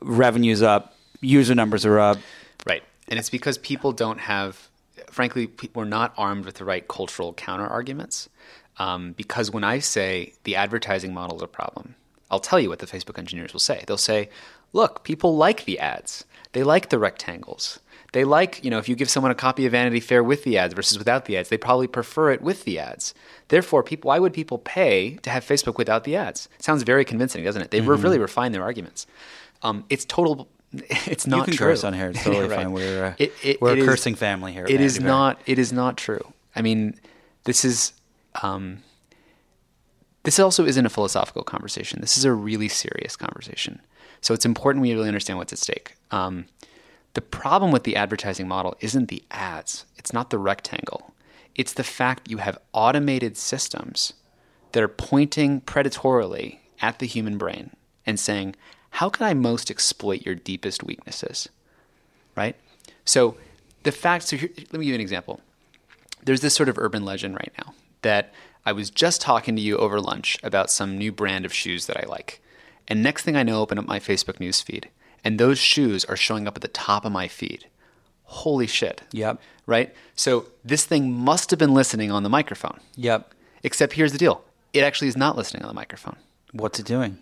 [0.00, 2.18] revenues up, user numbers are up.
[2.66, 2.82] Right.
[3.08, 4.65] And it's because people don't have,
[5.16, 8.28] frankly, we're not armed with the right cultural counter arguments.
[8.78, 11.94] Um, because when I say the advertising model is a problem,
[12.30, 13.82] I'll tell you what the Facebook engineers will say.
[13.86, 14.28] They'll say,
[14.74, 16.24] look, people like the ads.
[16.52, 17.80] They like the rectangles.
[18.12, 20.58] They like, you know, if you give someone a copy of Vanity Fair with the
[20.58, 23.14] ads versus without the ads, they probably prefer it with the ads.
[23.48, 26.48] Therefore, people, why would people pay to have Facebook without the ads?
[26.58, 27.70] It sounds very convincing, doesn't it?
[27.70, 28.02] They've Mm-hmm.
[28.06, 29.06] really refined their arguments.
[29.62, 30.48] Um, it's total.
[31.06, 31.66] It's not you can true.
[31.68, 32.10] curse on here.
[32.10, 32.56] It's totally Right.
[32.56, 32.72] fine.
[32.72, 34.66] We're uh, It- it- we're it a is- cursing family here.
[34.68, 35.40] It is not.
[35.46, 36.32] It is not true.
[36.54, 36.98] I mean,
[37.44, 37.92] this is.
[38.42, 38.82] Um,
[40.24, 42.00] this also isn't a philosophical conversation.
[42.00, 43.80] This is a really serious conversation.
[44.20, 45.94] So it's important we really understand what's at stake.
[46.10, 46.46] Um,
[47.14, 49.84] the problem with the advertising model isn't the ads.
[49.96, 51.14] It's not the rectangle.
[51.54, 54.14] It's the fact you have automated systems
[54.72, 57.70] that are pointing predatorily at the human brain
[58.04, 58.56] and saying,
[58.96, 61.50] how can I most exploit your deepest weaknesses?
[62.34, 62.56] Right?
[63.04, 63.36] So
[63.82, 65.42] the fact, so here, let me give you an example.
[66.24, 68.32] There's this sort of urban legend right now that
[68.64, 72.02] I was just talking to you over lunch about some new brand of shoes that
[72.02, 72.42] I like.
[72.88, 74.88] And next thing I know, open up my Facebook news feed,
[75.22, 77.66] and those shoes are showing up at the top of my feed.
[78.22, 79.02] Holy shit.
[79.12, 79.42] Yep.
[79.66, 79.94] Right?
[80.14, 82.80] So this thing must have been listening on the microphone.
[82.94, 83.34] Yep.
[83.62, 86.16] Except here's the deal it actually is not listening on the microphone.
[86.52, 87.18] What's it doing?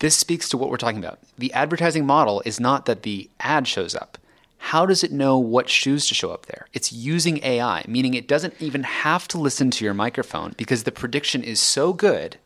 [0.00, 1.18] This speaks to what we're talking about.
[1.36, 4.16] The advertising model is not that the ad shows up.
[4.56, 6.66] How does it know what shoes to show up there?
[6.72, 10.92] It's using AI, meaning it doesn't even have to listen to your microphone because the
[10.92, 12.38] prediction is so good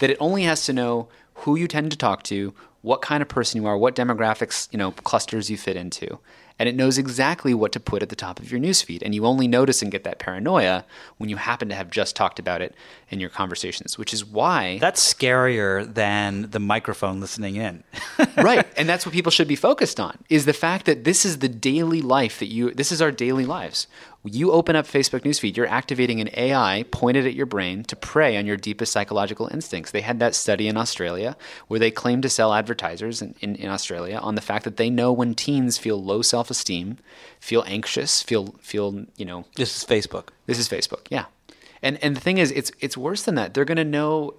[0.00, 3.28] that it only has to know who you tend to talk to, what kind of
[3.28, 6.18] person you are, what demographics, you know, clusters you fit into.
[6.58, 9.02] And it knows exactly what to put at the top of your newsfeed.
[9.02, 10.84] And you only notice and get that paranoia
[11.18, 12.74] when you happen to have just talked about it
[13.10, 17.84] in your conversations, which is why That's scarier than the microphone listening in.
[18.36, 21.38] right and that's what people should be focused on is the fact that this is
[21.38, 23.86] the daily life that you this is our daily lives
[24.28, 28.36] you open up facebook newsfeed you're activating an ai pointed at your brain to prey
[28.36, 31.36] on your deepest psychological instincts they had that study in australia
[31.66, 34.90] where they claimed to sell advertisers in, in, in australia on the fact that they
[34.90, 36.98] know when teens feel low self-esteem
[37.40, 40.28] feel anxious feel feel you know This is Facebook.
[40.46, 41.26] this is Facebook, yeah.
[41.82, 43.54] And and the thing is, it's it's worse than that.
[43.54, 44.34] They're gonna know.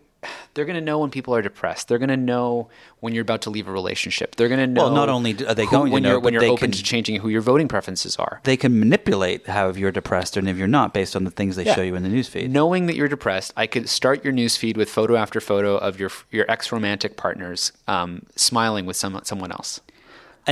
[0.54, 1.88] They're gonna know when people are depressed.
[1.88, 4.36] They're gonna know when you're about to leave a relationship.
[4.36, 4.84] They're gonna know.
[4.86, 6.72] Well, not only are they who- going to when know, you're, when you're open can-
[6.72, 8.42] to changing who your voting preferences are.
[8.44, 11.56] They can manipulate how if you're depressed and if you're not based on the things
[11.56, 11.76] they Yeah.
[11.76, 12.50] show you in the newsfeed.
[12.50, 16.12] Knowing that you're depressed, I could start your newsfeed with photo after photo of your
[16.32, 19.80] your ex romantic partners um, smiling with some someone else.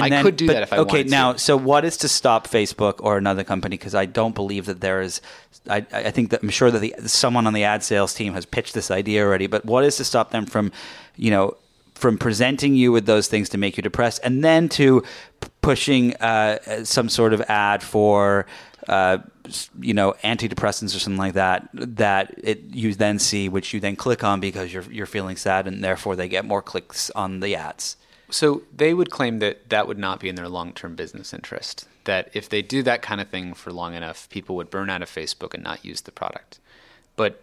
[0.04, 1.10] I could do but- that if I okay, wanted to.
[1.10, 3.78] now, so what is to stop Facebook or another company?
[3.78, 5.22] Because I don't believe that there is.
[5.70, 8.46] I, I think that I'm sure that the, someone on the ad sales team has
[8.46, 9.48] pitched this idea already.
[9.48, 10.72] But what is to stop them from,
[11.16, 11.58] you know,
[11.96, 15.02] from presenting you with those things to make you depressed, and then to
[15.42, 18.46] p- pushing uh, some sort of ad for.
[18.88, 19.18] Uh,
[19.82, 21.68] you know, antidepressants or something like that.
[21.74, 25.68] That it you then see, which you then click on because you're you're feeling sad,
[25.68, 27.98] and therefore they get more clicks on the ads.
[28.30, 31.88] So they would claim that that would not be in their long term business interest.
[32.04, 35.02] That if they do that kind of thing for long enough, people would burn out
[35.02, 36.60] of Facebook and not use the product.
[37.16, 37.42] But,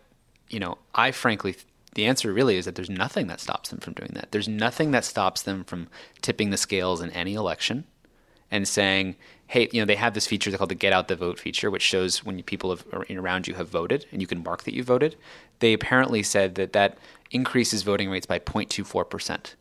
[0.48, 1.56] you know, I frankly,
[1.94, 4.32] the answer really is that there's nothing that stops them from doing that.
[4.32, 5.88] There's nothing that stops them from
[6.20, 7.84] tipping the scales in any election
[8.50, 9.16] and saying,
[9.46, 11.82] hey, you know, they have this feature called the get out the vote feature, which
[11.82, 15.16] shows when people have, around you have voted and you can mark that you voted.
[15.60, 16.98] They apparently said that that
[17.30, 19.54] increases voting rates by 0.24%,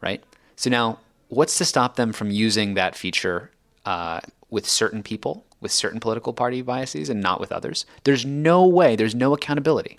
[0.00, 0.22] right?
[0.56, 3.50] So now, what's to stop them from using that feature
[3.84, 7.86] uh, with certain people, with certain political party biases, and not with others?
[8.04, 9.98] There's no way, there's no accountability.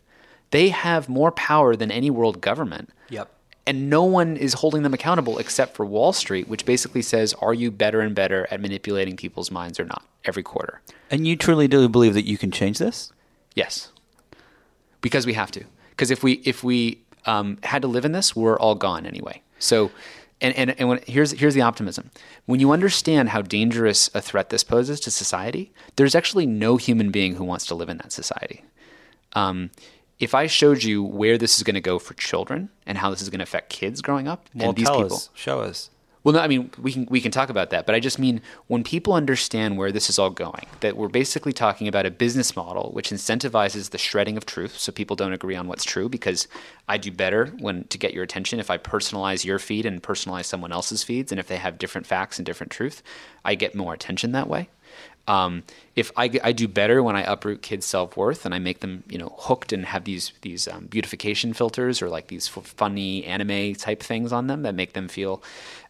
[0.52, 2.90] They have more power than any world government.
[3.10, 3.30] Yep.
[3.68, 7.54] And no one is holding them accountable except for Wall Street, which basically says, are
[7.54, 10.82] you better and better at manipulating people's minds or not every quarter?
[11.10, 13.12] And you truly do believe that you can change this?
[13.56, 13.92] Yes.
[15.02, 15.64] Because we have to.
[15.90, 19.42] Because if we if we um, had to live in this, we're all gone anyway.
[19.60, 19.92] So
[20.42, 22.12] and, and, and when, here's, here's the optimism.
[22.46, 27.12] When you understand how dangerous a threat this poses to society, there's actually no human
[27.12, 28.64] being who wants to live in that society.
[29.34, 29.72] Um,
[30.20, 33.22] if I showed you where this is going to go for children and how this
[33.22, 35.90] is going to affect kids growing up, well, and these people, us, show us.
[36.26, 38.42] Well, no, I mean we can we can talk about that, but I just mean
[38.66, 42.56] when people understand where this is all going, that we're basically talking about a business
[42.56, 46.10] model which incentivizes the shredding of truth, so people don't agree on what's true.
[46.10, 46.48] Because
[46.90, 50.46] I do better when to get your attention if I personalize your feed and personalize
[50.46, 53.04] someone else's feeds, and if they have different facts and different truth,
[53.46, 54.70] I get more attention that way.
[55.28, 55.64] Um,
[55.96, 59.04] if I, I do better when I uproot kids' self worth and I make them,
[59.10, 63.26] you know, hooked and have these these um, beautification filters or like these f- funny
[63.26, 65.42] anime type things on them that make them feel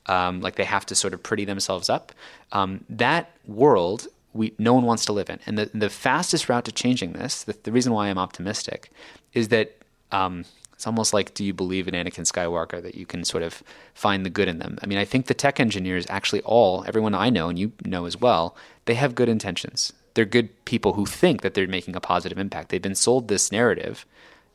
[0.07, 2.11] um, like they have to sort of pretty themselves up.
[2.51, 6.65] Um, that world we no one wants to live in, and the the fastest route
[6.65, 8.91] to changing this, the, the reason why I'm optimistic,
[9.33, 9.77] is that
[10.11, 13.63] um, it's almost like, do you believe in Anakin Skywalker that you can sort of
[13.93, 14.77] find the good in them?
[14.83, 18.05] I mean, I think the tech engineers actually all, everyone I know and you know
[18.05, 19.93] as well, they have good intentions.
[20.15, 22.69] They're good people who think that they're making a positive impact.
[22.69, 24.05] They've been sold this narrative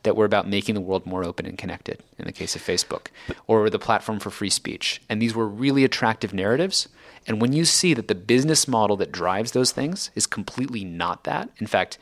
[0.02, 3.08] that we're about making the world more open and connected in the case of Facebook,
[3.46, 5.02] or the platform for free speech.
[5.08, 6.88] And these were really attractive narratives.
[7.26, 11.24] And when you see that the business model that drives those things is completely not
[11.24, 11.98] that, in fact,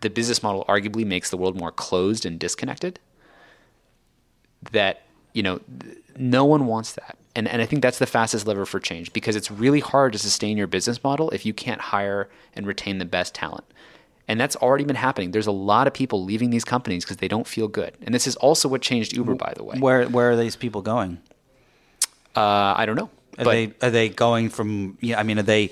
[0.00, 2.98] the business model arguably makes the world more closed and disconnected,
[4.70, 5.60] that you know
[6.16, 9.34] no one wants that and and I think that's the fastest lever for change because
[9.34, 13.04] it's really hard to sustain your business model if you can't hire and retain the
[13.04, 13.64] best talent
[14.28, 17.28] and that's already been happening there's a lot of people leaving these companies because they
[17.28, 20.30] don't feel good and this is also what changed Uber by the way Where where
[20.30, 21.18] are these people going?
[22.36, 24.98] uh, I don't know Are they are they going from?
[25.00, 25.70] Yeah, I mean, are they?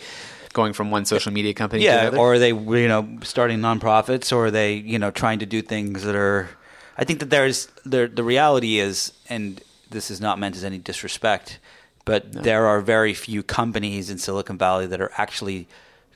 [0.53, 4.33] going from one social media company to Yeah, or are they you know starting nonprofits,
[4.33, 6.51] or are they you know trying to do things that are?
[6.99, 10.79] I think that there's the the reality is, and this is not meant as any
[10.79, 11.59] disrespect,
[12.05, 15.69] but there are very few companies in Silicon Valley that are actually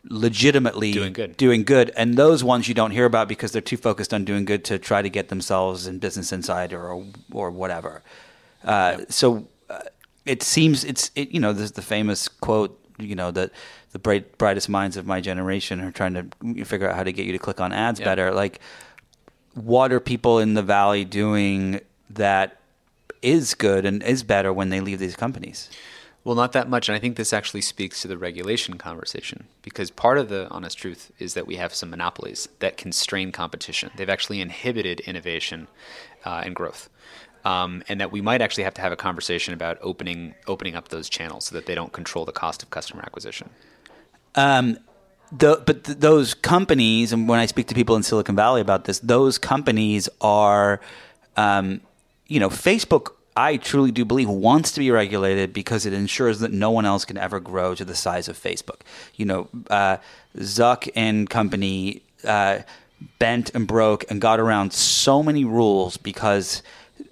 [0.08, 1.36] legitimately Doing good.
[1.36, 4.44] doing good, and those ones you don't hear about because they're too focused on doing
[4.44, 8.02] good to try to get themselves in Business Insider or or whatever.
[8.64, 9.80] Uh, So uh,
[10.24, 13.50] it seems it's it, you know there's the famous quote you know that
[13.92, 17.26] the bright, brightest minds of my generation are trying to figure out how to get
[17.26, 18.06] you to click on ads Yeah.
[18.06, 18.32] better.
[18.32, 18.60] Like,
[19.54, 22.58] what are people in the valley doing that
[23.22, 25.70] is good and is better when they leave these companies?
[26.24, 26.88] Well, not that much.
[26.88, 30.78] And I think this actually speaks to the regulation conversation because part of the honest
[30.78, 33.90] truth is that we have some monopolies that constrain competition.
[33.96, 35.68] They've actually inhibited innovation
[36.24, 36.88] uh, and growth.
[37.44, 40.88] Um, and that we might actually have to have a conversation about opening opening up
[40.88, 43.50] those channels so that they don't control the cost of customer acquisition.
[44.34, 44.78] Um,
[45.30, 48.86] the, but th- those companies, and when I speak to people in Silicon Valley about
[48.86, 50.80] this, those companies are,
[51.36, 51.82] um,
[52.28, 53.12] you know, Facebook.
[53.36, 57.04] I truly do believe wants to be regulated because it ensures that no one else
[57.04, 58.80] can ever grow to the size of Facebook.
[59.16, 59.96] You know, uh,
[60.38, 62.60] Zuck and company uh,
[63.18, 66.62] bent and broke and got around so many rules because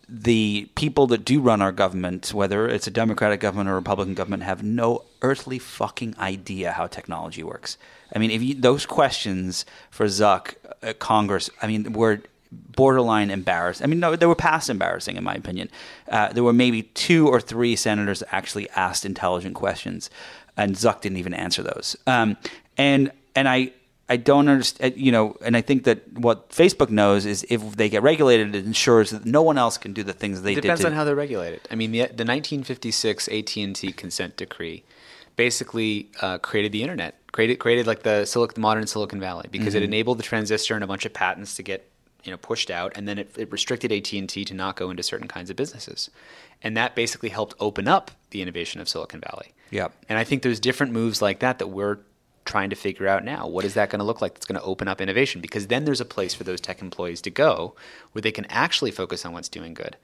[0.09, 4.15] the people that do run our government, whether it's a Democratic government or a Republican
[4.15, 7.79] government, have no earthly fucking idea how technology works.
[8.15, 13.83] I mean, if you, those questions for Zuck, uh, Congress, I mean, were borderline embarrassed.
[13.83, 15.69] I mean, no, they were past embarrassing, in my opinion.
[16.09, 20.11] Uh, there were maybe two or three senators that actually asked intelligent questions,
[20.57, 21.97] and Zuck didn't even answer those.
[22.07, 22.37] Um,
[22.77, 23.73] and and I
[24.09, 27.89] I don't understand, you know, and I think that what Facebook knows is if they
[27.89, 30.63] get regulated, it ensures that no one else can do the things they It did.
[30.63, 31.61] depends on how they're regulated.
[31.71, 34.85] I mean, the, the 1956 AT&T consent decree
[35.37, 39.69] basically uh, created the internet, created created like the, Silic- the modern Silicon Valley because
[39.75, 39.77] Mm-hmm.
[39.79, 41.89] it enabled the transistor and a bunch of patents to get
[42.25, 45.29] you know pushed out, and then it, it restricted AT&T to not go into certain
[45.29, 46.11] kinds of businesses,
[46.63, 49.53] and that basically helped open up the innovation of Silicon Valley.
[49.71, 51.99] Yeah, And I think there's different moves like that that we're
[52.45, 53.47] trying to figure out now.
[53.47, 55.41] What is that going to look like that's going to open up innovation?
[55.41, 57.75] Because then there's a place for those tech employees to go
[58.13, 59.97] where they can actually focus on what's doing good.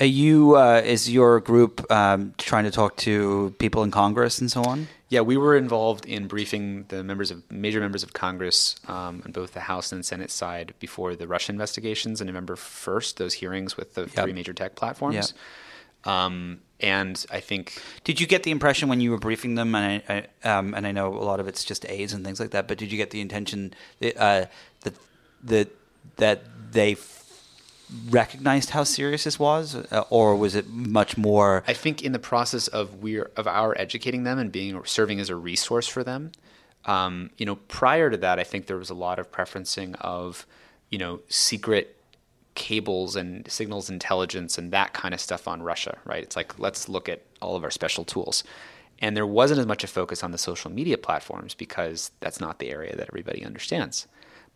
[0.00, 4.50] Are you uh, is your group um, trying to talk to people in Congress and
[4.50, 4.88] so on?
[5.10, 9.32] Yeah, we were involved in briefing the members of major members of Congress um, on
[9.32, 13.18] both the House and Senate side before the Russia investigations on November first.
[13.18, 15.34] Those hearings with the three major tech platforms.
[16.04, 20.02] Um, and I think Did you get the impression when you were briefing them, and
[20.08, 22.52] I, I um, and I know a lot of it's just A's and things like
[22.52, 24.46] that, but did you get the intention that uh,
[24.80, 24.94] that
[25.44, 25.68] that
[26.16, 26.94] that they
[28.08, 31.64] recognized how serious this was, uh, or was it much more?
[31.66, 35.30] I think in the process of we of our educating them and being serving as
[35.30, 36.32] a resource for them,
[36.84, 40.46] um, you know, prior to that, I think there was a lot of preferencing of,
[40.88, 41.96] you know, secret
[42.54, 46.22] cables and signals intelligence and that kind of stuff on Russia, right?
[46.22, 48.44] It's like let's look at all of our special tools.
[49.00, 52.58] And there wasn't as much a focus on the social media platforms because that's not
[52.58, 54.06] the area that everybody understands.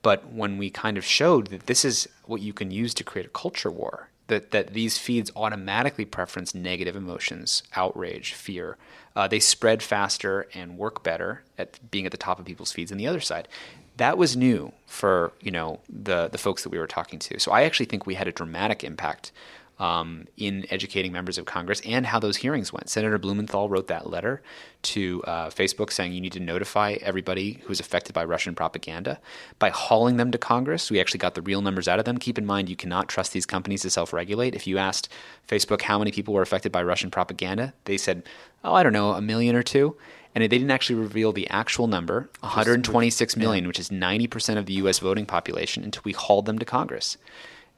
[0.04, 3.26] But when we kind of showed that this is what you can use to create
[3.26, 8.76] a culture war, that, that these feeds automatically preference negative emotions, outrage, fear,
[9.16, 12.90] uh, they spread faster and work better at being at the top of people's feeds
[12.90, 13.48] than the other side.
[13.96, 17.38] That was new for you know the the folks that we were talking to.
[17.40, 19.32] So I actually think we had a dramatic impact
[19.78, 22.88] um, in educating members of Congress and how those hearings went.
[22.88, 24.42] Senator Blumenthal wrote that letter
[24.82, 29.18] to uh, Facebook saying you need to notify everybody who's affected by Russian propaganda.
[29.58, 32.18] By hauling them to Congress, we actually got the real numbers out of them.
[32.18, 34.54] Keep in mind, you cannot trust these companies to self regulate.
[34.54, 35.08] If you asked
[35.48, 38.22] Facebook how many people were affected by Russian propaganda, they said,
[38.62, 39.96] oh, I don't know, a million or two.
[40.34, 44.72] And they didn't actually reveal the actual number, 126 million, which is 90% of the
[44.74, 47.16] US voting population, until we hauled them to Congress.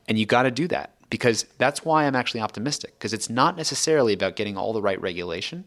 [0.09, 3.57] And you got to do that because that's why I'm actually optimistic because it's not
[3.57, 5.65] necessarily about getting all the right regulation.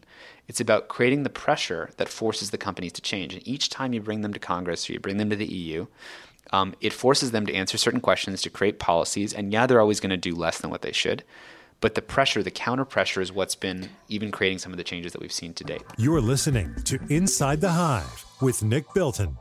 [0.48, 3.34] It's about creating the pressure that forces the companies to change.
[3.34, 5.86] And each time you bring them to Congress or you bring them to the EU,
[6.52, 9.32] um, it forces them to answer certain questions, to create policies.
[9.32, 11.24] And yeah, they're always going to do less than what they should.
[11.80, 15.12] But the pressure, the counter pressure, is what's been even creating some of the changes
[15.12, 15.82] that we've seen to date.
[15.96, 19.38] You're listening to Inside the Hive with Nick Bilton.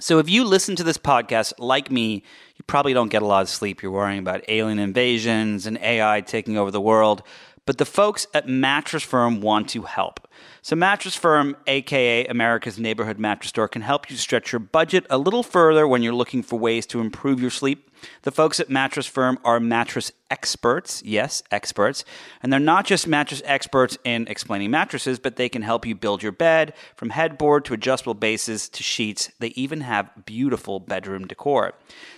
[0.00, 3.42] So if you listen to this podcast like me, you probably don't get a lot
[3.42, 3.82] of sleep.
[3.82, 7.24] You're worrying about alien invasions and AI taking over the world.
[7.66, 10.28] But the folks at Mattress Firm want to help.
[10.62, 15.18] So, Mattress Firm, aka America's neighborhood mattress store, can help you stretch your budget a
[15.18, 17.90] little further when you're looking for ways to improve your sleep.
[18.22, 21.02] The folks at Mattress Firm are mattress experts.
[21.04, 22.04] Yes, experts.
[22.42, 26.22] And they're not just mattress experts in explaining mattresses, but they can help you build
[26.22, 29.30] your bed from headboard to adjustable bases to sheets.
[29.38, 31.74] They even have beautiful bedroom decor.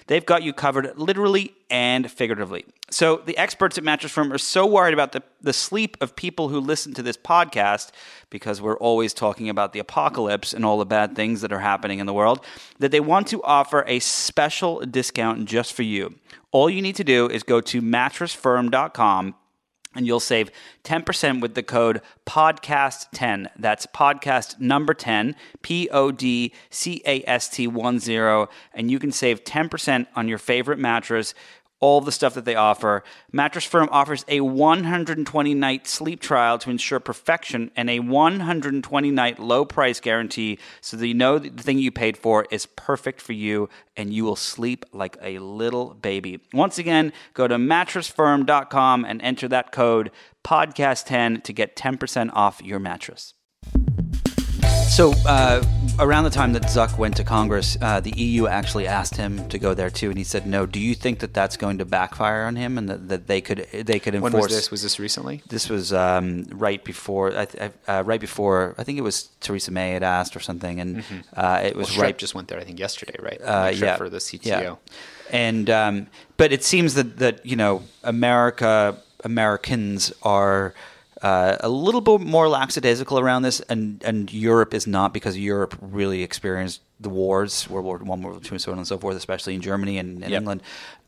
[0.06, 2.66] They've got you covered literally and figuratively.
[2.90, 6.50] So the experts at Mattress Firm are so worried about the, the sleep of people
[6.50, 7.90] who listen to this podcast
[8.30, 11.98] because we're always talking about the apocalypse and all the bad things that are happening
[11.98, 12.44] in the world
[12.78, 16.14] that they want to offer a special discount just for you.
[16.50, 19.34] All you need to do is go to mattressfirm.com
[19.94, 20.50] and you'll save
[20.84, 29.44] 10% with the code podcast10 that's podcast number 10 p-o-d-c-a-s-t 10 and you can save
[29.44, 31.34] 10% on your favorite mattress
[31.82, 33.02] all the stuff that they offer.
[33.32, 39.38] Mattress Firm offers a 120 night sleep trial to ensure perfection and a 120 night
[39.38, 43.32] low price guarantee so that you know the thing you paid for is perfect for
[43.32, 46.40] you and you will sleep like a little baby.
[46.54, 50.12] Once again, go to mattressfirm.com and enter that code
[50.44, 53.34] podcast10 to get 10% off your mattress.
[54.88, 55.62] So, uh,
[55.98, 59.58] around the time that Zuck went to Congress, uh, the EU actually asked him to
[59.58, 60.66] go there too, and he said no.
[60.66, 63.66] Do you think that that's going to backfire on him, and that, that they could
[63.72, 64.32] they could enforce?
[64.32, 64.70] When was this?
[64.70, 65.42] Was this recently?
[65.48, 67.32] This was um, right before.
[67.32, 68.74] Uh, right before.
[68.76, 71.20] I think it was Theresa May had asked or something, and mm-hmm.
[71.34, 72.18] Uh, it was well, right.
[72.18, 73.40] Just went there, I think, yesterday, right?
[73.42, 74.44] Uh, yeah, for the CTO.
[74.44, 74.74] Yeah.
[75.30, 80.74] And um, but it seems that that you know America Americans are
[81.22, 85.76] uh, a little bit more lackadaisical around this, and, and Europe is not because Europe
[85.80, 88.98] really experienced the wars, World War One, World War Two, and so on and so
[88.98, 90.40] forth, especially in Germany and, and yep.
[90.40, 90.62] England,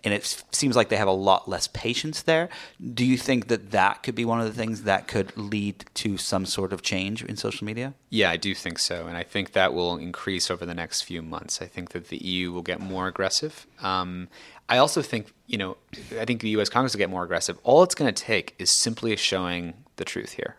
[0.05, 2.49] and it seems like they have a lot less patience there.
[2.93, 6.17] Do you think that that could be one of the things that could lead to
[6.17, 7.95] some sort of change in social media?
[8.11, 11.23] Yeah, I do think so, and I think that will increase over the next few
[11.23, 11.63] months.
[11.63, 13.67] I think that the EU will get more aggressive.
[13.81, 14.29] Um,
[14.69, 15.77] I also think, you know,
[16.19, 16.69] I think the U.S.
[16.69, 17.59] Congress will get more aggressive.
[17.65, 20.57] All it's going to take is simply showing the truth here,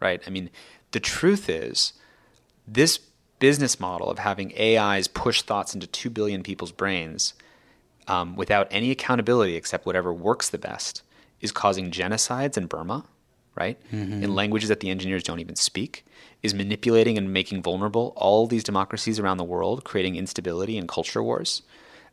[0.00, 0.22] right?
[0.26, 0.50] I mean,
[0.92, 1.92] the truth is
[2.66, 2.98] this
[3.38, 7.34] business model of having AIs push thoughts into 2 billion people's brains
[8.06, 11.02] um, without any accountability except whatever works the best
[11.40, 13.04] is causing genocides in Burma,
[13.54, 13.78] right?
[13.92, 14.24] Mm-hmm.
[14.24, 16.04] In languages that the engineers don't even speak,
[16.42, 21.22] is manipulating and making vulnerable all these democracies around the world, creating instability and culture
[21.22, 21.62] wars.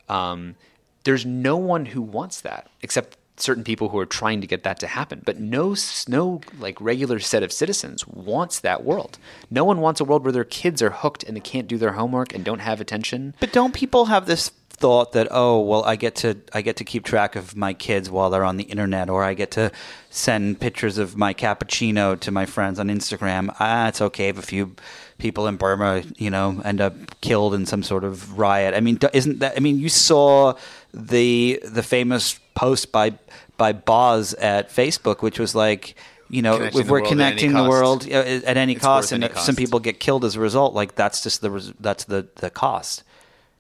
[0.10, 0.56] Um,
[1.04, 4.80] there's no one who wants that except certain people who are trying to get that
[4.80, 5.22] to happen.
[5.26, 5.76] But no
[6.08, 9.18] no like regular set of citizens wants that world.
[9.50, 11.94] No one wants a world where their kids are hooked and they can't do their
[11.94, 13.36] homework and don't have attention.
[13.40, 16.84] But don't people have this thought that oh well I get to I get to
[16.84, 19.72] keep track of my kids while they're on the internet or I get to
[20.10, 23.56] send pictures of my cappuccino to my friends on Instagram?
[23.60, 24.30] Ah it's okay.
[24.30, 24.76] If a few
[25.18, 29.00] people in Burma you know end up killed in some sort of riot I mean
[29.14, 30.56] isn't that I mean you saw
[30.94, 33.14] the the famous post by
[33.58, 35.96] by Boz at Facebook which was like
[36.30, 39.46] you know, if we're any connecting the world uh, at any cost, and any some
[39.56, 39.58] cost.
[39.58, 43.04] people get killed as a result, like that's just the res- that's the the cost.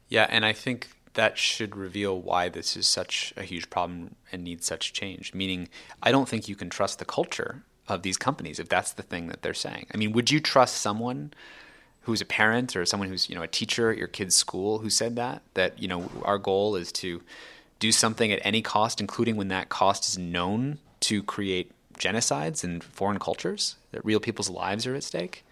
[0.09, 4.43] Yeah, and I think that should reveal why this is such a huge problem and
[4.43, 5.33] needs such change.
[5.33, 5.69] Meaning,
[6.01, 9.27] I don't think you can trust the culture of these companies if that's the thing
[9.27, 9.87] that they're saying.
[9.93, 11.33] I mean, would you trust someone
[12.01, 14.89] who's a parent or someone who's you know a teacher at your kid's school who
[14.89, 17.21] said that that you know our goal is to
[17.79, 22.81] do something at any cost, including when that cost is known to create genocides in
[22.81, 25.45] foreign cultures that real people's lives are at stake?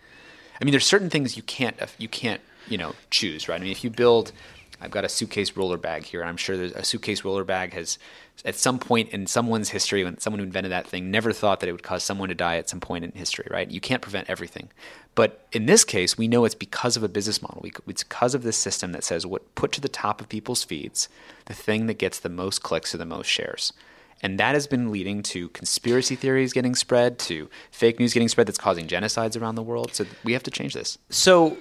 [0.59, 3.59] I mean, there's certain things you can't uh, you can't you know choose, right?
[3.59, 4.31] I mean, if you build,
[4.79, 7.97] I've got a suitcase roller bag here, and I'm sure a suitcase roller bag has
[8.45, 11.69] at some point in someone's history when someone who invented that thing never thought that
[11.69, 13.69] it would cause someone to die at some point in history, right?
[13.69, 14.69] You can't prevent everything,
[15.15, 17.65] but in this case, we know it's because of a business model.
[17.87, 21.07] It's because of this system that says what put to the top of people's feeds
[21.45, 23.73] the thing that gets the most clicks or the most shares.
[24.21, 28.47] And that has been leading to conspiracy theories getting spread, to fake news getting spread
[28.47, 29.93] that's causing genocides around the world.
[29.93, 30.97] So we have to change this.
[31.09, 31.57] So,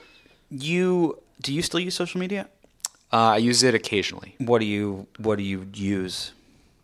[0.49, 2.49] you do you still use social media?
[3.13, 4.37] Uh, I use it occasionally.
[4.39, 6.33] What do you what do you use?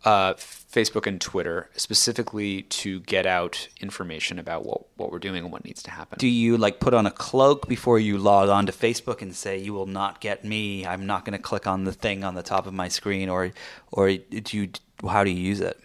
[0.05, 5.51] Uh, Facebook and Twitter, specifically to get out information about what, what we're doing and
[5.51, 6.17] what needs to happen.
[6.19, 9.57] Do you like put on a cloak before you log on to Facebook and say
[9.57, 10.85] you will not get me?
[10.85, 13.51] I'm not going to click on the thing on the top of my screen, or
[13.91, 14.69] or do you?
[15.07, 15.79] How do you use it?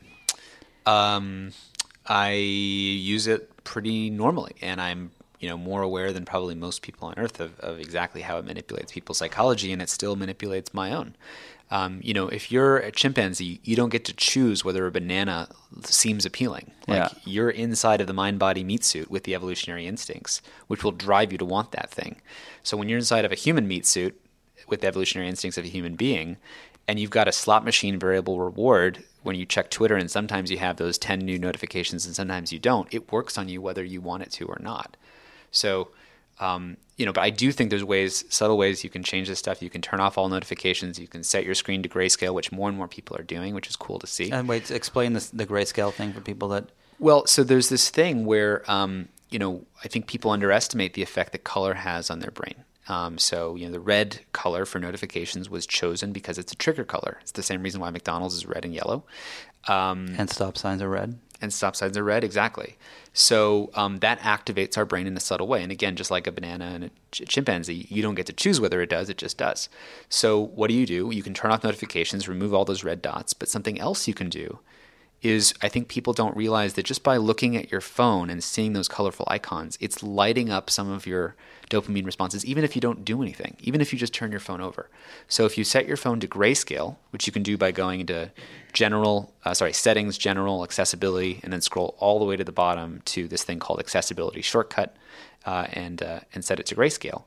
[0.86, 1.52] Um,
[2.06, 5.10] I use it pretty normally, and I'm
[5.40, 8.44] you know more aware than probably most people on Earth of, of exactly how it
[8.44, 11.16] manipulates people's psychology, and it still manipulates my own.
[11.70, 15.48] Um, you know, if you're a chimpanzee, you don't get to choose whether a banana
[15.82, 16.70] seems appealing.
[16.86, 17.18] Like Yeah.
[17.24, 21.38] you're inside of the mind-body meat suit with the evolutionary instincts, which will drive you
[21.38, 22.20] to want that thing.
[22.62, 24.20] So when you're inside of a human meat suit
[24.68, 26.36] with the evolutionary instincts of a human being,
[26.86, 30.58] and you've got a slot machine variable reward when you check Twitter, and sometimes you
[30.58, 34.02] have those 10 new notifications and sometimes you don't, it works on you whether you
[34.02, 34.96] want it to or not.
[35.50, 35.88] So,
[36.41, 39.39] um, you know, but I do think there's ways, subtle ways you can change this
[39.39, 39.62] stuff.
[39.62, 40.99] You can turn off all notifications.
[40.99, 43.68] You can set your screen to grayscale, which more and more people are doing, which
[43.68, 44.30] is cool to see.
[44.30, 46.66] And wait, explain this, the grayscale thing for people that.
[47.01, 51.32] Well, so there's this thing where, um, you know, I think people underestimate the effect
[51.32, 52.55] that color has on their brain.
[52.87, 56.85] Um, so, you know, the red color for notifications was chosen because it's a trigger
[56.85, 57.18] color.
[57.22, 59.05] It's the same reason why McDonald's is red and yellow.
[59.66, 61.18] Um, And stop signs are red.
[61.41, 62.76] and stop signs are red, exactly.
[63.16, 65.62] So um, that activates our brain in a subtle way.
[65.62, 68.60] And again, just like a banana and a ch- chimpanzee, you don't get to choose
[68.60, 69.68] whether it does, it just does.
[70.08, 71.10] So what do you do?
[71.12, 74.28] You can turn off notifications, remove all those red dots, but something else you can
[74.28, 74.58] do
[75.22, 78.72] is I think people don't realize that just by looking at your phone and seeing
[78.72, 81.36] those colorful icons, it's lighting up some of your
[81.70, 84.60] dopamine responses, even if you don't do anything, even if you just turn your phone
[84.60, 84.90] over.
[85.28, 88.30] So if you set your phone to grayscale, which you can do by going into
[88.72, 93.00] general, uh, sorry, settings, general, accessibility, and then scroll all the way to the bottom
[93.06, 94.96] to this thing called accessibility shortcut,
[95.46, 97.24] uh, and uh, and set it to grayscale.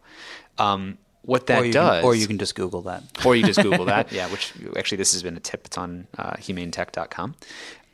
[0.58, 3.04] Um, what that or does, Can, or you can just Google that.
[3.26, 4.12] or you just Google that.
[4.18, 5.66] Yeah, which actually this has been a tip.
[5.66, 7.36] It's on uh, humanetech.com.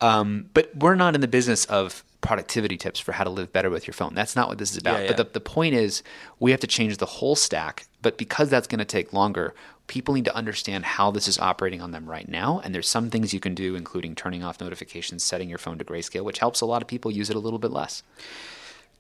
[0.02, 3.70] Um, but we're not in the business of productivity tips for how to live better
[3.70, 4.16] with your phone.
[4.16, 5.02] That's not what this is about.
[5.02, 6.02] Yeah, But the, the point is,
[6.40, 7.86] we have to change the whole stack.
[8.02, 9.54] But because that's going to take longer,
[9.88, 12.62] people need to understand how this is operating on them right now.
[12.64, 15.86] And there's some things you can do, including turning off notifications, setting your phone to
[15.86, 18.02] grayscale, which helps a lot of people use it a little bit less.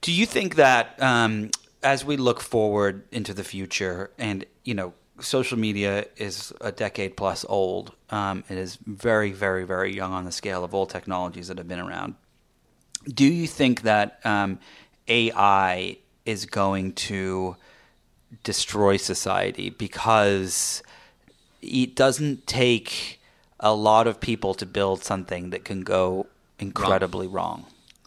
[0.02, 1.50] Do you think that um,
[1.82, 7.16] as we look forward into the future, and you know, social media is a decade
[7.16, 11.48] plus old, um, it is very, very, very young on the scale of all technologies
[11.48, 12.16] that have been around.
[13.08, 14.60] Do you think that um,
[15.08, 17.56] AI is going to
[18.44, 20.82] destroy society because
[21.62, 23.20] it doesn't take
[23.60, 26.28] a lot of people to build something that can go
[26.60, 27.66] incredibly wrong?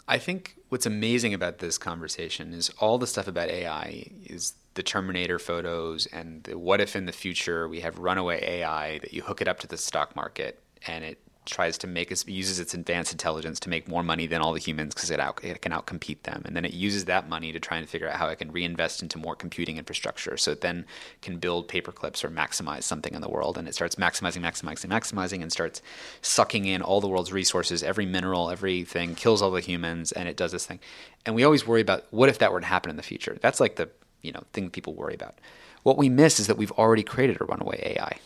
[0.09, 4.83] I think what's amazing about this conversation is all the stuff about AI is the
[4.83, 9.41] Terminator photos and what if in the future we have runaway AI that you hook
[9.41, 13.13] it up to the stock market and it tries to make us uses its advanced
[13.13, 16.23] intelligence to make more money than all the humans because it, out, it can outcompete
[16.23, 16.43] them.
[16.45, 19.03] And then it uses that money to try and figure out how it can reinvest
[19.03, 20.37] into more computing infrastructure.
[20.37, 20.85] So it then
[21.23, 23.57] can build paperclips or maximize something in the world.
[23.57, 25.81] And it starts maximizing maximizing maximizing and starts
[26.21, 30.37] sucking in all the world's resources every mineral everything kills all the humans and it
[30.37, 30.81] does this thing.
[31.25, 33.39] And we always worry about what if that were to happen in the future?
[33.41, 33.89] That's like the
[34.23, 35.39] you know thing people worry about.
[35.85, 38.19] What we miss is that we've already created a runaway ai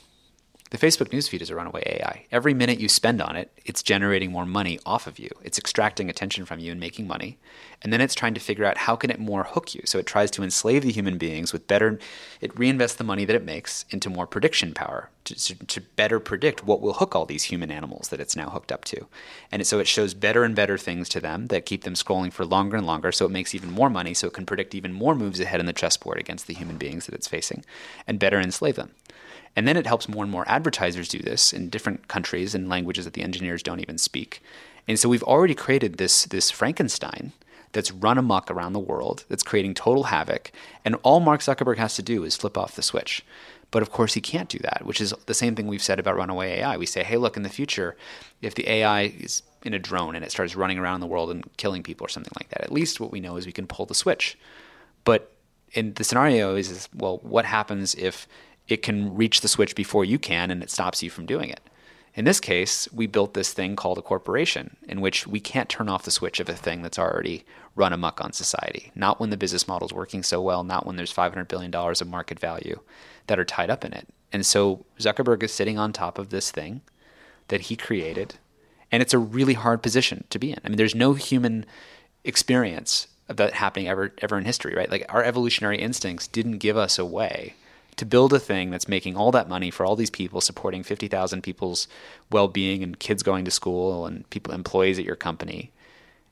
[0.71, 2.27] The Facebook newsfeed is a runaway AI.
[2.31, 5.29] Every minute you spend on it, it's generating more money off of you.
[5.43, 7.39] It's extracting attention from you and making money.
[7.83, 9.83] And then it's trying to figure out how can it more hook you.
[9.85, 11.99] So it tries to enslave the human beings with better
[12.41, 16.21] it reinvests the money that it makes into more prediction power to, to, to better
[16.21, 19.09] predict what will hook all these human animals that it's now hooked up to.
[19.51, 22.45] And so it shows better and better things to them that keep them scrolling for
[22.45, 25.17] longer and longer so it makes even more money so it can predict even more
[25.17, 27.65] moves ahead in the chessboard against the human beings that it's facing
[28.07, 28.93] and better enslave them.
[29.57, 33.05] And then it helps more and more advertisers do this in different countries and languages
[33.05, 34.43] that the engineers don't even speak.
[34.87, 37.33] And so we've already created this, this Frankenstein
[37.73, 40.51] that's run amok around the world, that's creating total havoc.
[40.85, 43.25] And all Mark Zuckerberg has to do is flip off the switch.
[43.71, 46.17] But of course, he can't do that, which is the same thing we've said about
[46.17, 46.77] runaway AI.
[46.77, 47.97] We say, hey, look, in the future,
[48.43, 51.45] if the AI is in a drone and it starts running around the world and
[51.57, 53.87] killing people or something like that, at least what we know is we can pull
[53.87, 54.37] the switch.
[55.05, 55.33] But
[55.73, 58.27] in the scenario is, is well, what happens if
[58.69, 61.61] it can reach the switch before you can and it stops you from doing it.
[62.15, 65.89] In this case, we built this thing called a corporation in which we can't turn
[65.89, 67.45] off the switch of a thing that's already
[67.77, 68.91] run amuck on society.
[68.95, 72.09] Not when the business model is working so well, not when there's $500 billion of
[72.09, 72.81] market value
[73.29, 74.09] that are tied up in it.
[74.33, 76.83] And so Zuckerberg is sitting on top of this thing
[77.49, 78.35] that he created.
[78.91, 80.59] And it's a really hard position to be in.
[80.65, 81.65] I mean, there's no human
[82.25, 84.91] experience of that happening ever ever in history, right?
[84.91, 87.55] Like our evolutionary instincts didn't give us a way
[88.01, 91.43] to build a thing that's making all that money for all these people, supporting 50,000
[91.43, 91.87] people's
[92.31, 95.71] well-being and kids going to school and people employees at your company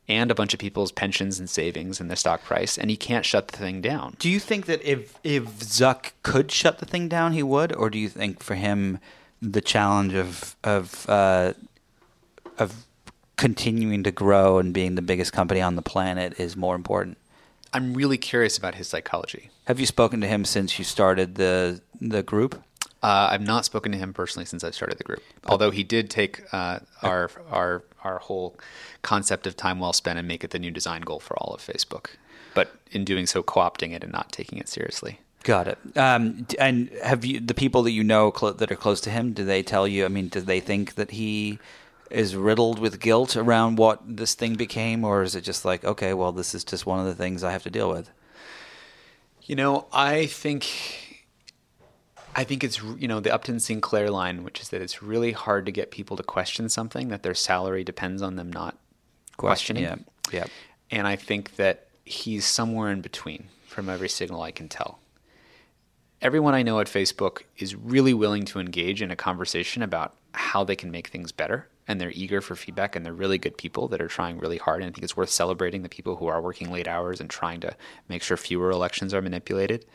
[0.08, 3.26] and a bunch of people's pensions and savings and their stock price, and he can't
[3.26, 4.16] shut the thing down.
[4.18, 7.90] Do you think that if if Zuck could shut the thing down, he would, or
[7.90, 8.98] do you think for him
[9.42, 11.52] the challenge of of uh,
[12.58, 12.86] of
[13.36, 17.18] continuing to grow and being the biggest company on the planet is more important?
[17.72, 19.50] I'm really curious about his psychology.
[19.66, 22.62] Have you spoken to him since you started the the group?
[23.02, 25.22] Uh, I've not spoken to him personally since I started the group.
[25.46, 28.56] Although he did take uh, our our our whole
[29.02, 31.60] concept of time well spent and make it the new design goal for all of
[31.60, 32.10] Facebook.
[32.54, 35.20] But in doing so, co-opting it and not taking it seriously.
[35.44, 35.78] Got it.
[35.96, 39.32] Um, and have you the people that you know cl- that are close to him?
[39.32, 40.04] Do they tell you?
[40.04, 41.58] I mean, do they think that he
[42.10, 46.14] is riddled with guilt around what this thing became, or is it just like, okay,
[46.14, 48.10] well, this is just one of the things I have to deal with?
[49.42, 50.66] You know, I think
[52.36, 55.66] I think it's you know the Upton Sinclair line, which is that it's really hard
[55.66, 58.76] to get people to question something that their salary depends on them not
[59.36, 59.82] questioning.
[59.82, 59.96] Yeah,
[60.30, 60.44] yeah.
[60.90, 64.98] And I think that he's somewhere in between from every signal I can tell.
[66.20, 70.64] Everyone I know at Facebook is really willing to engage in a conversation about how
[70.64, 73.88] they can make things better and they're eager for feedback and they're really good people
[73.88, 74.82] that are trying really hard.
[74.82, 77.60] And I think it's worth celebrating the people who are working late hours and trying
[77.60, 77.74] to
[78.08, 79.86] make sure fewer elections are manipulated.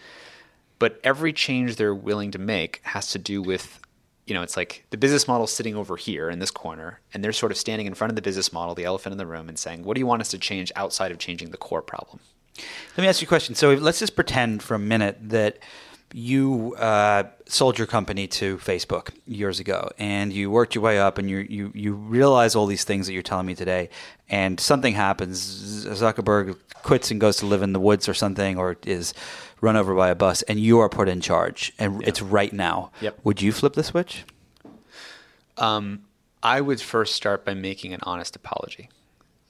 [0.80, 3.80] But every change they're willing to make has to do with,
[4.26, 7.32] you know, it's like the business model sitting over here in this corner, and they're
[7.32, 9.58] sort of standing in front of the business model, the elephant in the room, and
[9.58, 12.20] saying, what do you want us to change outside of changing the core problem?
[12.98, 13.56] Let me ask you a question.
[13.56, 15.60] So let's just pretend for a minute that
[16.14, 21.18] you uh, sold your company to Facebook years ago, and you worked your way up,
[21.18, 23.90] and you you you realize all these things that you're telling me today,
[24.30, 25.86] and something happens.
[25.86, 29.14] Zuckerberg quits and goes to live in the woods or something, or is
[29.60, 32.08] run over by a bus, and you are put in charge, and yep.
[32.08, 32.92] it's right now.
[33.02, 33.20] Yep.
[33.24, 34.24] Would you flip the switch?
[35.58, 36.04] Um,
[36.44, 38.90] I would first start by making an honest apology.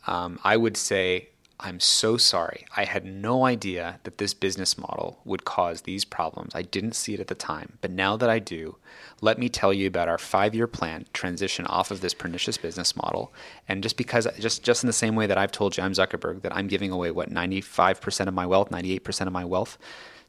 [0.08, 1.30] Um, I would say
[1.60, 2.66] I'm so sorry.
[2.76, 6.54] I had no idea that this business model would cause these problems.
[6.56, 8.78] I didn't see it at the time, but now that I do,
[9.22, 13.32] let me tell you about our five-year plan transition off of this pernicious business model.
[13.68, 16.42] And just because, just just in the same way that I've told you, I'm Zuckerberg,
[16.42, 19.78] that I'm giving away what 95% of my wealth, 98% of my wealth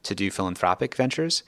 [0.05, 1.43] to do philanthropic ventures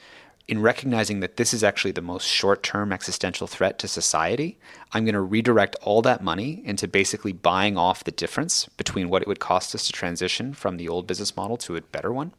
[0.48, 4.58] in recognizing that this is actually the most short term existential threat to society,
[4.92, 9.22] I'm going to redirect all that money into basically buying off the difference between what
[9.22, 12.32] it would cost us to transition from the old business model to a better one.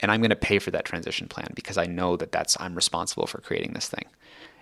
[0.00, 2.74] And I'm going to pay for that transition plan because I know that that's I'm
[2.74, 4.06] responsible for creating this thing.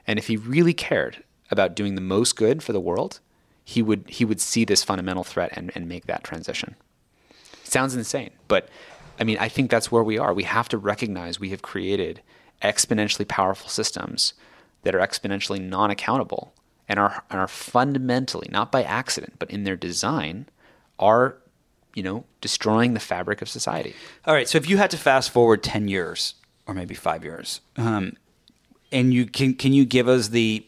[0.07, 3.21] And if he really cared about doing the most good for the world,
[3.65, 6.75] he would he would see this fundamental threat and, and make that transition.
[7.65, 8.69] It sounds insane, but
[9.21, 10.35] I mean I think that's where we are.
[10.35, 12.21] We have to recognize we have created
[12.63, 14.35] exponentially powerful systems
[14.83, 16.55] that are exponentially non accountable
[16.89, 20.47] and are, are fundamentally, not by accident, but in their design,
[20.99, 21.37] are
[21.95, 23.95] you know destroying the fabric of society.
[24.27, 24.49] All right.
[24.49, 26.35] So if you had to fast forward ten years
[26.67, 28.15] or maybe five years, um,
[28.91, 30.67] and you can can you give us the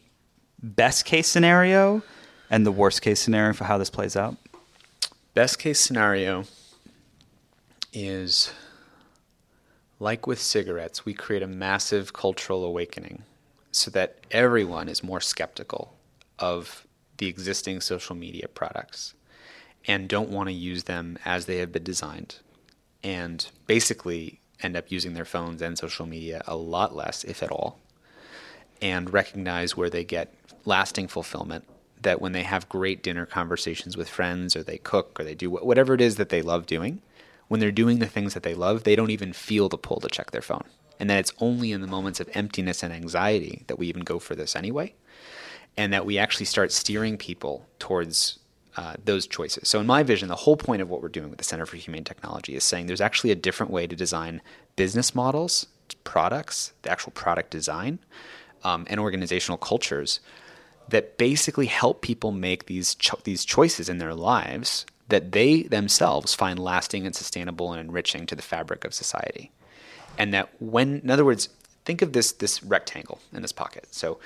[0.63, 2.03] best case scenario
[2.51, 4.37] and the worst case scenario for how this plays out?
[5.35, 6.45] Best case scenario
[7.93, 8.53] is
[10.05, 13.23] like with cigarettes, we create a massive cultural awakening
[13.73, 15.95] so that everyone is more skeptical
[16.39, 16.87] of
[17.17, 19.15] the existing social media products
[19.87, 22.37] and don't want to use them as they have been designed
[23.03, 27.51] and basically end up using their phones and social media a lot less, if at
[27.51, 27.79] all,
[28.83, 30.35] and recognize where they get
[30.67, 31.65] lasting fulfillment.
[32.03, 35.49] That when they have great dinner conversations with friends, or they cook, or they do
[35.49, 37.01] whatever it is that they love doing,
[37.55, 40.09] when they're doing the things that they love, they don't even feel the pull to
[40.09, 40.65] check their phone.
[40.99, 44.19] And that it's only in the moments of emptiness and anxiety that we even go
[44.19, 44.93] for this anyway.
[45.77, 48.41] And that we actually start steering people towards
[48.77, 49.69] uh, those choices.
[49.69, 51.77] So, in my vision, the whole point of what we're doing with the Center for
[51.77, 54.43] Humane Technology is saying there's actually a different way to design
[54.75, 55.69] business models,
[56.03, 58.01] products, the actual product design,
[58.65, 60.19] um, and organizational cultures
[60.89, 66.35] that basically help people make these cho- these choices in their lives that they themselves
[66.35, 69.51] find lasting and sustainable and enriching to the fabric of society.
[70.17, 71.49] And that when, in other words,
[71.85, 73.89] think of this this rectangle in this pocket.
[73.91, 74.19] So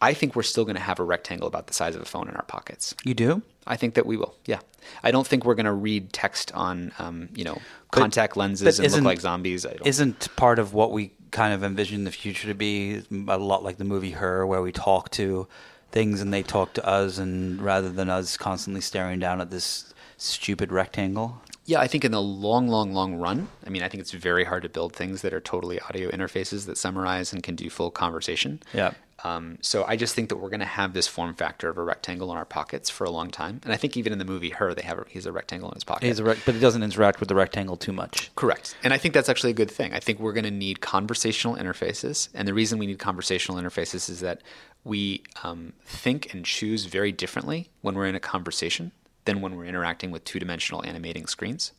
[0.00, 2.28] I think we're still going to have a rectangle about the size of a phone
[2.28, 2.94] in our pockets.
[3.04, 3.42] You do?
[3.66, 4.34] I think that we will.
[4.44, 4.60] Yeah,
[5.02, 7.58] I don't think we're going to read text on, um, you know,
[7.90, 9.64] contact but, lenses but and look like zombies.
[9.84, 13.78] Isn't part of what we kind of envision the future to be a lot like
[13.78, 15.48] the movie Her, where we talk to
[15.90, 19.92] things and they talk to us, and rather than us constantly staring down at this
[20.16, 21.42] stupid rectangle?
[21.66, 24.44] Yeah, I think in the long, long, long run, I mean, I think it's very
[24.44, 27.90] hard to build things that are totally audio interfaces that summarize and can do full
[27.90, 28.62] conversation.
[28.72, 28.92] Yeah.
[29.24, 31.82] Um, so I just think that we're going to have this form factor of a
[31.82, 34.50] rectangle in our pockets for a long time, and I think even in the movie
[34.50, 36.06] Her, they have a, he's a rectangle in his pocket.
[36.06, 38.30] He's a rec- but it doesn't interact with the rectangle too much.
[38.36, 39.94] Correct, and I think that's actually a good thing.
[39.94, 44.10] I think we're going to need conversational interfaces, and the reason we need conversational interfaces
[44.10, 44.42] is that
[44.84, 48.92] we um, think and choose very differently when we're in a conversation
[49.26, 51.72] than when we're interacting with two-dimensional animating screens.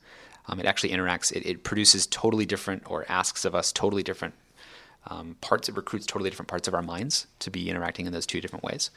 [0.47, 4.35] Um, it actually interacts; it, it produces totally different or asks of us totally different
[5.07, 5.67] um, parts.
[5.67, 8.63] It recruits totally different parts of our minds to be interacting in those two different
[8.63, 8.91] ways.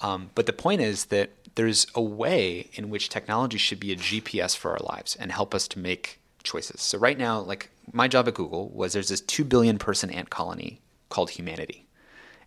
[0.00, 3.96] Um, but the point is that there's a way in which technology should be a
[3.96, 6.80] GPS for our lives and help us to make choices.
[6.80, 10.30] So right now, like my job at Google was there's this two billion person ant
[10.30, 11.86] colony called humanity.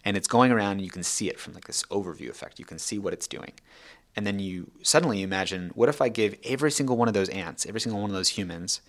[0.04, 2.60] And it's going around and you can see it from like this overview effect.
[2.60, 3.54] You can see what it's doing.
[4.16, 7.66] And then you suddenly imagine, what if I give every single one of those ants,
[7.66, 8.82] every single one of those humans,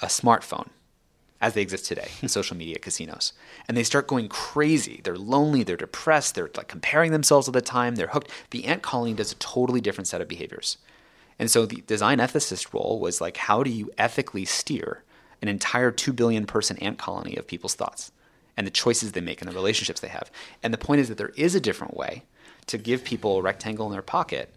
[0.00, 0.70] a smartphone
[1.40, 3.32] as they exist today in social media casinos.
[3.66, 5.00] And they start going crazy.
[5.02, 8.30] They're lonely, they're depressed, they're like comparing themselves all the time, they're hooked.
[8.50, 10.78] The ant colony does a totally different set of behaviors.
[11.38, 15.02] And so the design ethicist role was like, how do you ethically steer
[15.40, 18.12] an entire 2 billion person ant colony of people's thoughts
[18.56, 20.30] and the choices they make and the relationships they have?
[20.62, 22.24] And the point is that there is a different way
[22.66, 24.52] to give people a rectangle in their pocket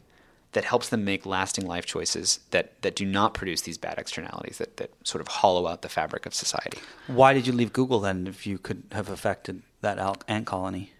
[0.54, 4.60] that helps them make lasting life choices that, that do not produce these bad externalities
[4.60, 6.80] that, that sort of hollow out the fabric of society.
[7.08, 10.92] Why did you leave Google then if you could have affected that ant colony?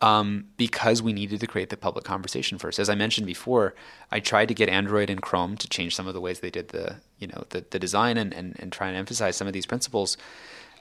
[0.00, 2.80] Um, because we needed to create the public conversation first.
[2.80, 3.74] As I mentioned before,
[4.10, 6.70] I tried to get Android and Chrome to change some of the ways they did
[6.70, 9.66] the you know the, the design and, and, and try and emphasize some of these
[9.66, 10.16] principles.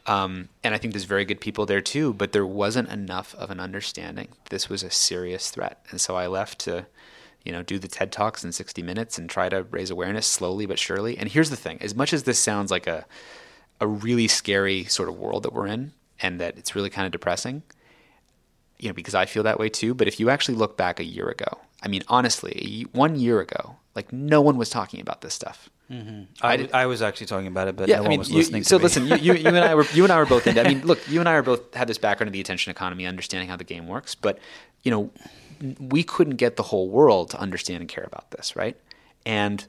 [0.08, 3.52] Um, and I think there's very good people there too, but there wasn't enough of
[3.52, 4.30] an understanding.
[4.50, 6.88] This was a serious threat, and so I left to
[7.44, 10.66] you know, do the TED Talks in 60 minutes and try to raise awareness slowly
[10.66, 11.18] but surely.
[11.18, 13.06] And here's the thing as much as this sounds like a,
[13.80, 17.12] a really scary sort of world that we're in and that it's really kind of
[17.12, 17.64] depressing,
[18.78, 19.94] you know, because I feel that way too.
[19.94, 23.78] But if you actually look back a year ago, I mean, honestly, one year ago,
[23.96, 25.70] like no one was talking about this stuff.
[25.92, 26.24] Mm-hmm.
[26.42, 28.30] I, I, I, was actually talking about it, but yeah, no I mean, one was
[28.30, 28.64] you, listening.
[28.64, 30.62] so listen, you, you, you, and I were you and I were both into.
[30.62, 33.06] I mean, look, you and I are both had this background in the attention economy,
[33.06, 34.16] understanding how the game works.
[34.16, 34.40] But
[34.84, 35.12] you know,
[35.80, 38.78] we couldn't get the whole world to understand and care about this, right?
[39.26, 39.66] And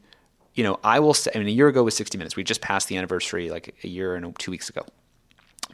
[0.55, 2.37] you know, I will say, I mean, a year ago was 60 Minutes.
[2.37, 4.85] We just passed the anniversary like a year and two weeks ago.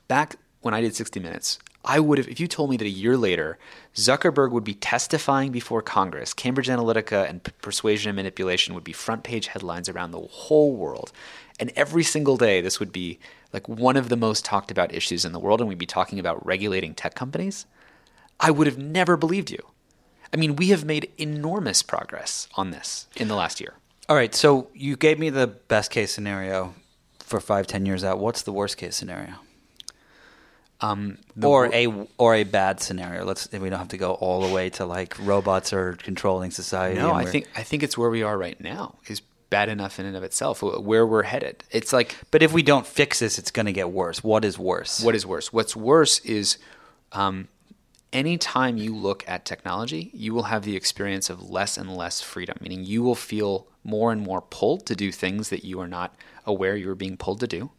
[0.07, 2.91] Back when I did 60 Minutes, I would have, if you told me that a
[2.91, 3.59] year later,
[3.95, 9.25] Zuckerberg would be testifying before Congress, Cambridge Analytica and persuasion and manipulation would be front
[9.25, 11.13] page headlines around the whole world.
[11.59, 13.19] And every single day, this would be
[13.53, 16.19] like one of the most talked about issues in the world, and we'd be talking
[16.19, 17.67] about regulating tech companies.
[18.39, 19.65] I would have never believed you.
[20.33, 23.75] I mean, we have made enormous progress on this in the last year.
[24.09, 24.35] All right.
[24.35, 26.75] So you gave me the best case scenario
[27.19, 28.19] for five, ten years out.
[28.19, 29.35] What's the worst case scenario?
[30.81, 33.25] Um, or a or a bad scenario.
[33.25, 37.01] Let's we don't have to go all the way to like robots are controlling society.
[37.01, 39.21] No, I think I think it's where we are right now is
[39.51, 40.63] bad enough in and of itself.
[40.63, 42.17] Where we're headed, it's like.
[42.31, 44.23] But if we don't fix this, it's going to get worse.
[44.23, 45.03] What is worse?
[45.03, 45.53] What is worse?
[45.53, 46.59] What's worse is
[47.11, 47.49] um,
[48.13, 52.57] anytime you look at technology, you will have the experience of less and less freedom,
[52.61, 56.15] meaning you will feel more and more pulled to do things that you are not
[56.45, 57.71] aware you are being pulled to do.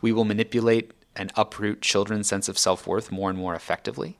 [0.00, 4.18] We will manipulate and uproot children's sense of self worth more and more effectively.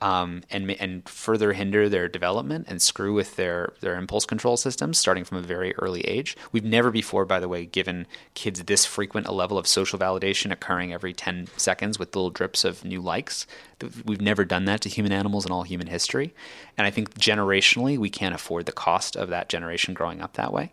[0.00, 4.98] Um, and and further hinder their development and screw with their their impulse control systems
[4.98, 6.36] starting from a very early age.
[6.52, 10.50] We've never before, by the way, given kids this frequent a level of social validation
[10.50, 13.46] occurring every 10 seconds with little drips of new likes.
[14.04, 16.34] We've never done that to human animals in all human history,
[16.76, 20.52] and I think generationally we can't afford the cost of that generation growing up that
[20.52, 20.72] way.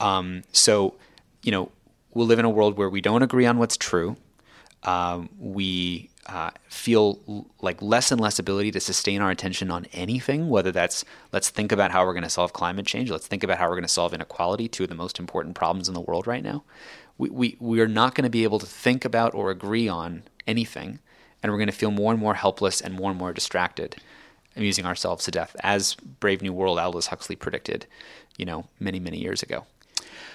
[0.00, 0.94] Um, so,
[1.42, 1.70] you know,
[2.14, 4.16] we'll live in a world where we don't agree on what's true.
[4.84, 9.86] Um, we uh, feel l- like less and less ability to sustain our attention on
[9.92, 13.42] anything, whether that's let's think about how we're going to solve climate change, let's think
[13.42, 16.00] about how we're going to solve inequality, two of the most important problems in the
[16.00, 16.62] world right now.
[17.16, 20.22] We, we, we are not going to be able to think about or agree on
[20.46, 20.98] anything,
[21.42, 23.96] and we're going to feel more and more helpless and more and more distracted,
[24.54, 27.86] amusing ourselves to death, as Brave New World Aldous Huxley predicted,
[28.36, 29.64] you know, many, many years ago.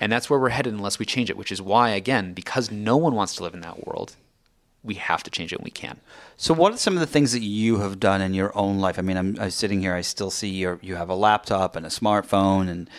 [0.02, 2.98] And that's where we're headed unless we change it, which is why, again, because no
[2.98, 4.16] one wants to live in that world,
[4.84, 6.00] we have to change it and we can.
[6.38, 9.00] So, what are some of the things that you have done in your own life?
[9.00, 11.86] I mean, I'm, I'm sitting here, I still see your, you have a laptop and
[11.86, 12.90] a smartphone and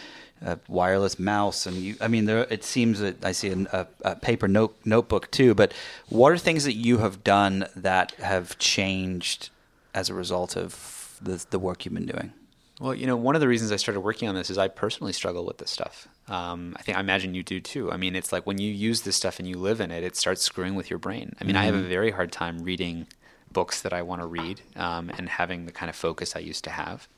[0.44, 1.96] a wireless mouse, and you.
[2.00, 2.46] I mean, there.
[2.50, 5.54] It seems that I see a, a paper note, notebook too.
[5.54, 5.72] But
[6.08, 9.50] what are things that you have done that have changed
[9.94, 12.32] as a result of the, the work you've been doing?
[12.80, 15.12] Well, you know, one of the reasons I started working on this is I personally
[15.12, 16.08] struggle with this stuff.
[16.28, 17.92] Um, I think I imagine you do too.
[17.92, 20.16] I mean, it's like when you use this stuff and you live in it, it
[20.16, 21.34] starts screwing with your brain.
[21.40, 21.62] I mean, mm-hmm.
[21.62, 21.88] I have a mm-hmm.
[21.88, 23.06] very hard time reading
[23.52, 26.64] books that I want to read um, and having the kind of focus I used
[26.64, 27.08] to have.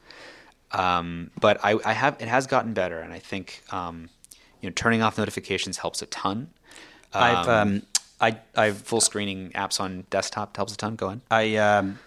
[0.72, 4.10] Um, but I, I, have it has gotten better, and I think um,
[4.60, 6.50] you know turning off notifications helps a ton.
[7.12, 7.82] I've um, um,
[8.20, 10.96] I I've full screening apps on desktop helps a ton.
[10.96, 11.22] Go on.
[11.30, 11.98] I um,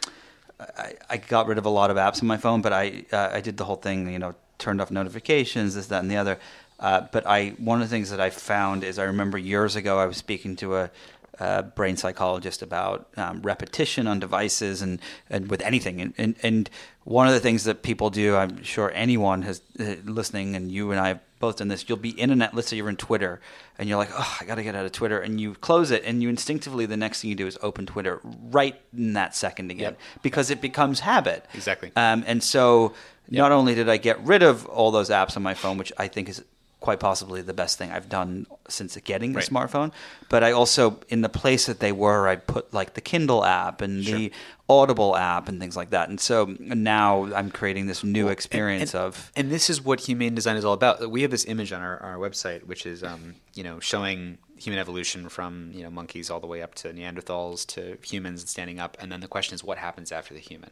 [0.59, 3.29] I, I got rid of a lot of apps on my phone, but I uh,
[3.31, 4.11] I did the whole thing.
[4.11, 6.37] You know, turned off notifications, this, that, and the other.
[6.79, 9.99] Uh, but I one of the things that I found is I remember years ago
[9.99, 10.91] I was speaking to a,
[11.39, 14.99] a brain psychologist about um, repetition on devices and,
[15.29, 16.69] and with anything and, and, and
[17.03, 20.91] one of the things that people do I'm sure anyone has uh, listening and you
[20.91, 23.41] and I have both done this you'll be internet let's say you're in Twitter
[23.77, 26.03] and you're like oh I got to get out of Twitter and you close it
[26.05, 29.69] and you instinctively the next thing you do is open Twitter right in that second
[29.69, 29.99] again yep.
[30.21, 32.93] because it becomes habit exactly um, and so
[33.31, 33.41] Yep.
[33.41, 36.07] Not only did I get rid of all those apps on my phone, which I
[36.07, 36.43] think is
[36.79, 39.47] quite possibly the best thing I've done since getting the right.
[39.49, 39.91] smartphone.
[40.29, 43.81] But I also, in the place that they were, I put like the Kindle app
[43.81, 44.17] and sure.
[44.17, 44.31] the
[44.69, 46.09] Audible app and things like that.
[46.09, 49.31] And so now I'm creating this new well, experience and, and, of.
[49.35, 51.09] And this is what humane design is all about.
[51.09, 54.79] We have this image on our, our website, which is, um, you know, showing human
[54.79, 58.97] evolution from you know monkeys all the way up to Neanderthals to humans standing up,
[58.99, 60.69] and then the question is, what happens after the human?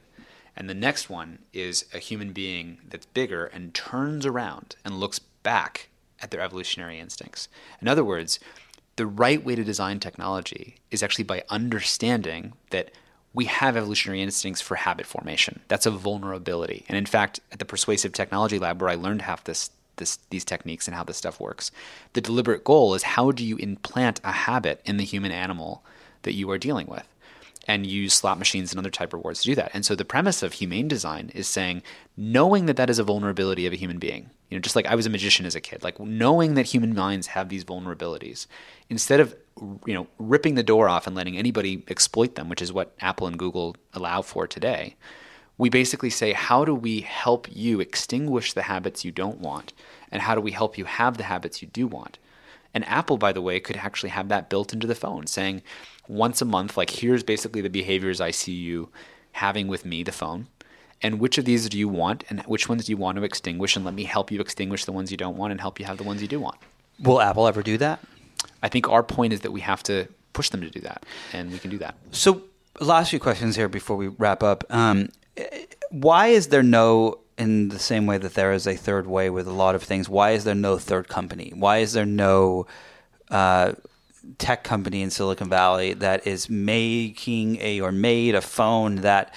[0.58, 5.20] And the next one is a human being that's bigger and turns around and looks
[5.20, 5.89] back
[6.22, 7.47] at their evolutionary instincts.
[7.82, 8.39] In other words,
[8.95, 12.91] the right way to design technology is actually by understanding that
[13.34, 15.59] we have evolutionary instincts for habit formation.
[15.68, 16.86] That's a vulnerability.
[16.89, 20.43] And in fact, at the Persuasive Technology Lab, where I learned half this, this, these
[20.43, 21.72] techniques and how this stuff works,
[22.13, 25.84] the deliberate goal is how do you implant a habit in the human animal
[26.24, 27.07] that you are dealing with?
[27.68, 29.72] and use slot machines and other type rewards to do that.
[29.74, 31.84] And so the premise of humane design is saying,
[32.15, 34.95] knowing that that is a vulnerability of a human being, you know, just like I
[34.95, 38.48] was a magician as a kid, like knowing that human minds have these vulnerabilities,
[38.89, 39.36] instead of
[39.86, 43.28] you know ripping the door off and letting anybody exploit them, which is what Apple
[43.28, 44.95] and Google allow for today,
[45.58, 49.74] we basically say, how do we help you extinguish the habits you don't want,
[50.12, 52.18] and how do we help you have the habits you do want?
[52.74, 55.64] And Apple, by the way, could actually have that built into the phone, saying
[56.08, 58.89] once a month, like here's basically the behaviors I see you
[59.34, 60.48] having with me, the phone.
[61.02, 63.76] And which of these do you want, and which ones do you want to extinguish?
[63.76, 65.98] And let me help you extinguish the ones you don't want and help you have
[65.98, 66.58] the ones you do want.
[67.00, 68.00] Will Apple ever do that?
[68.64, 71.52] I think our point is that we have to push them to do that, and
[71.52, 71.95] we can do that.
[72.12, 72.43] So,
[72.80, 74.64] last few questions here before we wrap up.
[74.70, 75.10] Um,
[75.91, 79.48] why is there no in the same way that there is a third way with
[79.48, 81.54] a lot of things, why is there no third company?
[81.56, 82.66] Why is there no
[83.30, 83.74] uh,
[84.39, 89.34] tech company in Silicon Valley that is making a or made a phone that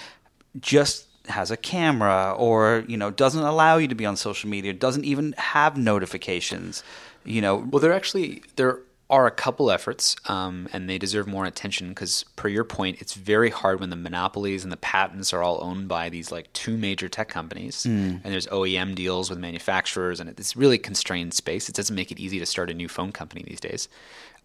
[0.58, 4.72] just has a camera or you know doesn't allow you to be on social media,
[4.72, 6.82] doesn't even have notifications?
[7.24, 11.44] You know, well, they're actually they're are a couple efforts, um, and they deserve more
[11.44, 15.42] attention because, per your point, it's very hard when the monopolies and the patents are
[15.42, 18.20] all owned by these like two major tech companies, mm.
[18.22, 21.68] and there's OEM deals with manufacturers, and it's really constrained space.
[21.68, 23.88] It doesn't make it easy to start a new phone company these days.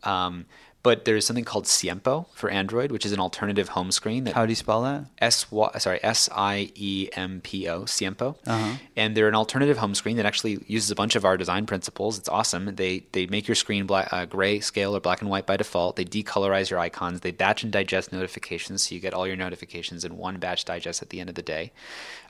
[0.03, 0.45] Um,
[0.86, 4.45] but there's something called Siempo for Android, which is an alternative home screen that How
[4.45, 5.05] do you spell that?
[5.17, 5.47] S
[5.79, 8.75] sorry S I E M P O Siempo, Uh-huh.
[8.95, 12.19] and they're an alternative home screen that actually uses a bunch of our design principles.
[12.19, 12.75] It's awesome.
[12.75, 15.95] They they make your screen black, uh, gray scale or black and white by default.
[15.95, 17.21] They decolorize your icons.
[17.21, 21.01] They batch and digest notifications, so you get all your notifications in one batch digest
[21.01, 21.71] at the end of the day.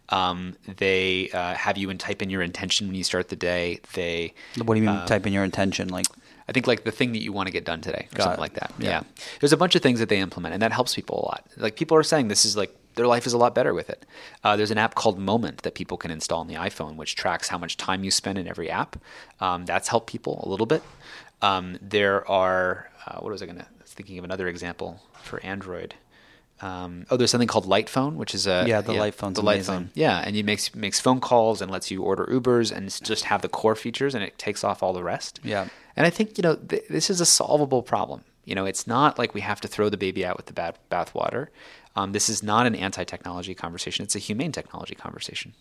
[0.09, 3.79] Um, they uh, have you and type in your intention when you start the day.
[3.95, 4.33] They
[4.63, 4.95] What do you mean?
[4.95, 6.05] uh, type in your intention, like
[6.47, 8.37] I think like the thing that you want to get done today, or Got something
[8.39, 8.41] it.
[8.41, 8.71] like that.
[8.79, 8.89] Yeah.
[8.89, 9.03] Yeah.
[9.39, 11.47] there's a bunch of things that they implement, and that helps people a lot.
[11.57, 14.05] Like people are saying this is like their life is a lot better with it.
[14.43, 17.49] Uh, there's an app called Moment that people can install on the iPhone, which tracks
[17.49, 18.95] how much time you spend in every app.
[19.41, 20.81] Um, that's helped people a little bit.
[21.41, 23.63] Um, there are uh, what was I going to?
[23.65, 25.95] I was thinking of another example for Android.
[26.61, 29.41] Um, oh, there's something called Light Phone, which is a Yeah, the Light Phone's the
[29.41, 29.73] Light amazing.
[29.75, 29.89] Phone.
[29.93, 33.41] Yeah, and it makes makes phone calls and lets you order Ubers and just have
[33.41, 35.39] the core features, and it takes off all the rest.
[35.43, 35.67] Yeah.
[35.97, 38.23] And I think you know th- this is a solvable problem.
[38.45, 41.47] You know, it's not like we have to throw the baby out with the bathwater.
[41.95, 45.53] Um, this is not an anti-technology conversation; it's a humane technology conversation.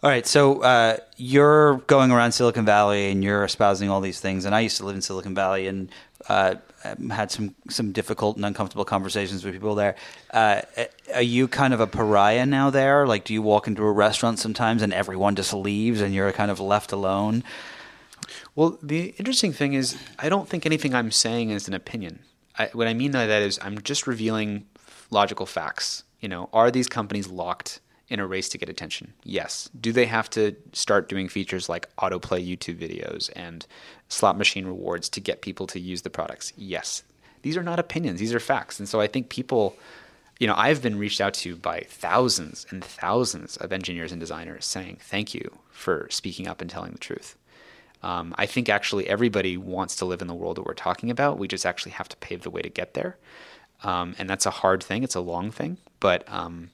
[0.00, 4.44] All right, so uh, you're going around Silicon Valley and you're espousing all these things,
[4.44, 5.90] and I used to live in Silicon Valley and
[6.28, 9.96] uh, um, had some some difficult and uncomfortable conversations with people there.
[10.32, 10.62] Uh,
[11.12, 13.08] are you kind of a pariah now there?
[13.08, 16.52] Like, do you walk into a restaurant sometimes and everyone just leaves and you're kind
[16.52, 17.42] of left alone?
[18.54, 22.20] Well, the interesting thing is, I don't think anything I'm saying is an opinion.
[22.58, 24.66] I, what I mean by that is, I'm just revealing
[25.10, 26.04] logical facts.
[26.20, 29.12] You know, are these companies locked in a race to get attention?
[29.22, 29.68] Yes.
[29.80, 33.66] Do they have to start doing features like autoplay YouTube videos and
[34.08, 36.52] slot machine rewards to get people to use the products?
[36.56, 37.02] Yes.
[37.42, 38.80] These are not opinions; these are facts.
[38.80, 39.76] And so I think people
[40.38, 44.64] you know, I've been reached out to by thousands and thousands of engineers and designers
[44.64, 47.36] saying thank you for speaking up and telling the truth.
[48.02, 51.38] Um, I think actually everybody wants to live in the world that we're talking about.
[51.38, 53.16] We just actually have to pave the way to get there,
[53.82, 55.02] um, and that's a hard thing.
[55.02, 56.70] It's a long thing, but um,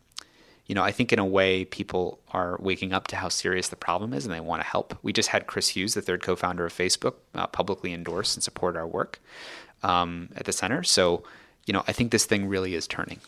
[0.67, 3.77] you know, I think in a way people are waking up to how serious the
[3.77, 4.97] problem is, and they want to help.
[5.03, 8.77] We just had Chris Hughes, the third co-founder of Facebook, uh, publicly endorse and support
[8.77, 9.21] our work
[9.83, 10.83] um, at the center.
[10.83, 11.23] So,
[11.67, 13.21] you know, I think this thing really is turning.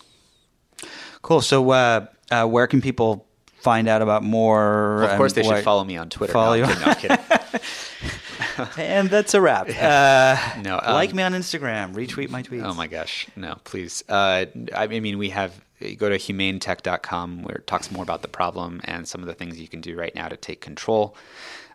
[1.20, 1.42] Cool.
[1.42, 3.26] So, uh, uh, where can people
[3.61, 5.01] find out about more?
[5.01, 6.32] Well, of course, they what- should follow me on Twitter.
[6.32, 6.64] Follow no, you.
[6.64, 7.38] I'm kidding, no, I'm kidding.
[8.78, 9.68] And that's a wrap.
[9.68, 12.64] Uh, No, um, like me on Instagram, retweet my tweets.
[12.64, 14.04] Oh my gosh, no, please.
[14.09, 15.61] Uh, I mean, we have
[15.98, 19.61] go to humanetech.com where it talks more about the problem and some of the things
[19.61, 21.14] you can do right now to take control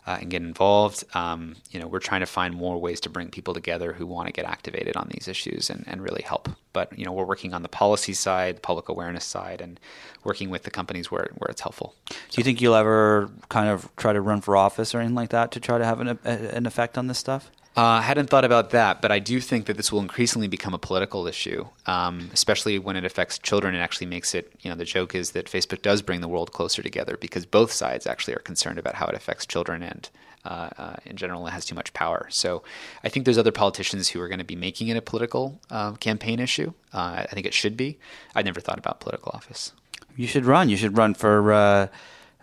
[0.06, 1.04] uh, and get involved.
[1.14, 4.26] Um, you know, we're trying to find more ways to bring people together who want
[4.26, 6.48] to get activated on these issues and, and really help.
[6.72, 9.78] But you know, we're working on the policy side, the public awareness side, and
[10.24, 11.94] working with the companies where where it's helpful.
[12.08, 15.30] Do you think you'll ever kind of try to run for office or anything like
[15.30, 17.50] that to try to have an, a, an effect on this stuff?
[17.74, 20.74] Uh, I hadn't thought about that, but I do think that this will increasingly become
[20.74, 24.76] a political issue, um, especially when it affects children It actually makes it, you know,
[24.76, 28.34] the joke is that Facebook does bring the world closer together because both sides actually
[28.34, 30.10] are concerned about how it affects children and
[30.44, 32.26] uh, uh, in general it has too much power.
[32.28, 32.62] So
[33.04, 35.92] I think there's other politicians who are going to be making it a political uh,
[35.92, 36.74] campaign issue.
[36.92, 37.98] Uh, I think it should be.
[38.34, 39.72] I never thought about political office.
[40.14, 40.68] You should run.
[40.68, 41.88] You should run for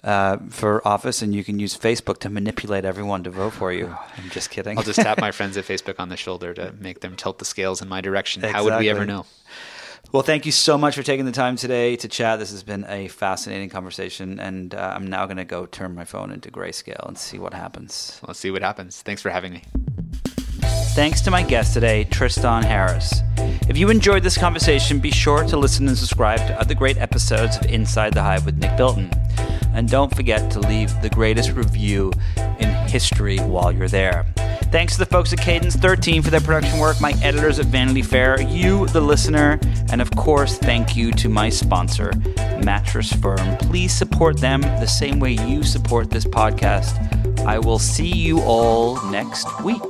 [0.04, 3.96] uh, for office, and you can use Facebook to manipulate everyone to vote for you.
[4.18, 4.78] I'm just kidding.
[4.78, 7.46] I'll just tap my friends at Facebook on the shoulder to make them tilt the
[7.46, 8.44] scales in my direction.
[8.44, 9.26] How would we ever know?
[10.12, 12.40] Well, thank you so much for taking the time today to chat.
[12.40, 16.06] This has been a fascinating conversation, and uh, I'm now going to go turn my
[16.06, 18.20] phone into grayscale and see what happens.
[18.28, 19.04] Let's see what happens.
[19.04, 19.64] Thanks for having me.
[20.62, 23.22] Thanks to my guest today, Tristan Harris.
[23.68, 27.58] If you enjoyed this conversation, be sure to listen and subscribe to other great episodes
[27.58, 29.12] of Inside the Hive with Nick Bilton.
[29.74, 32.12] And don't forget to leave the greatest review
[32.60, 34.26] in history while you're there.
[34.72, 38.04] Thanks to the folks at Cadence 13 for their production work, my editors at Vanity
[38.04, 39.60] Fair, you, the listener,
[39.92, 42.12] and of course, thank you to my sponsor,
[42.64, 43.58] Mattress Firm.
[43.58, 46.96] Please support them the same way you support this podcast.
[47.46, 49.82] I will see you all next week.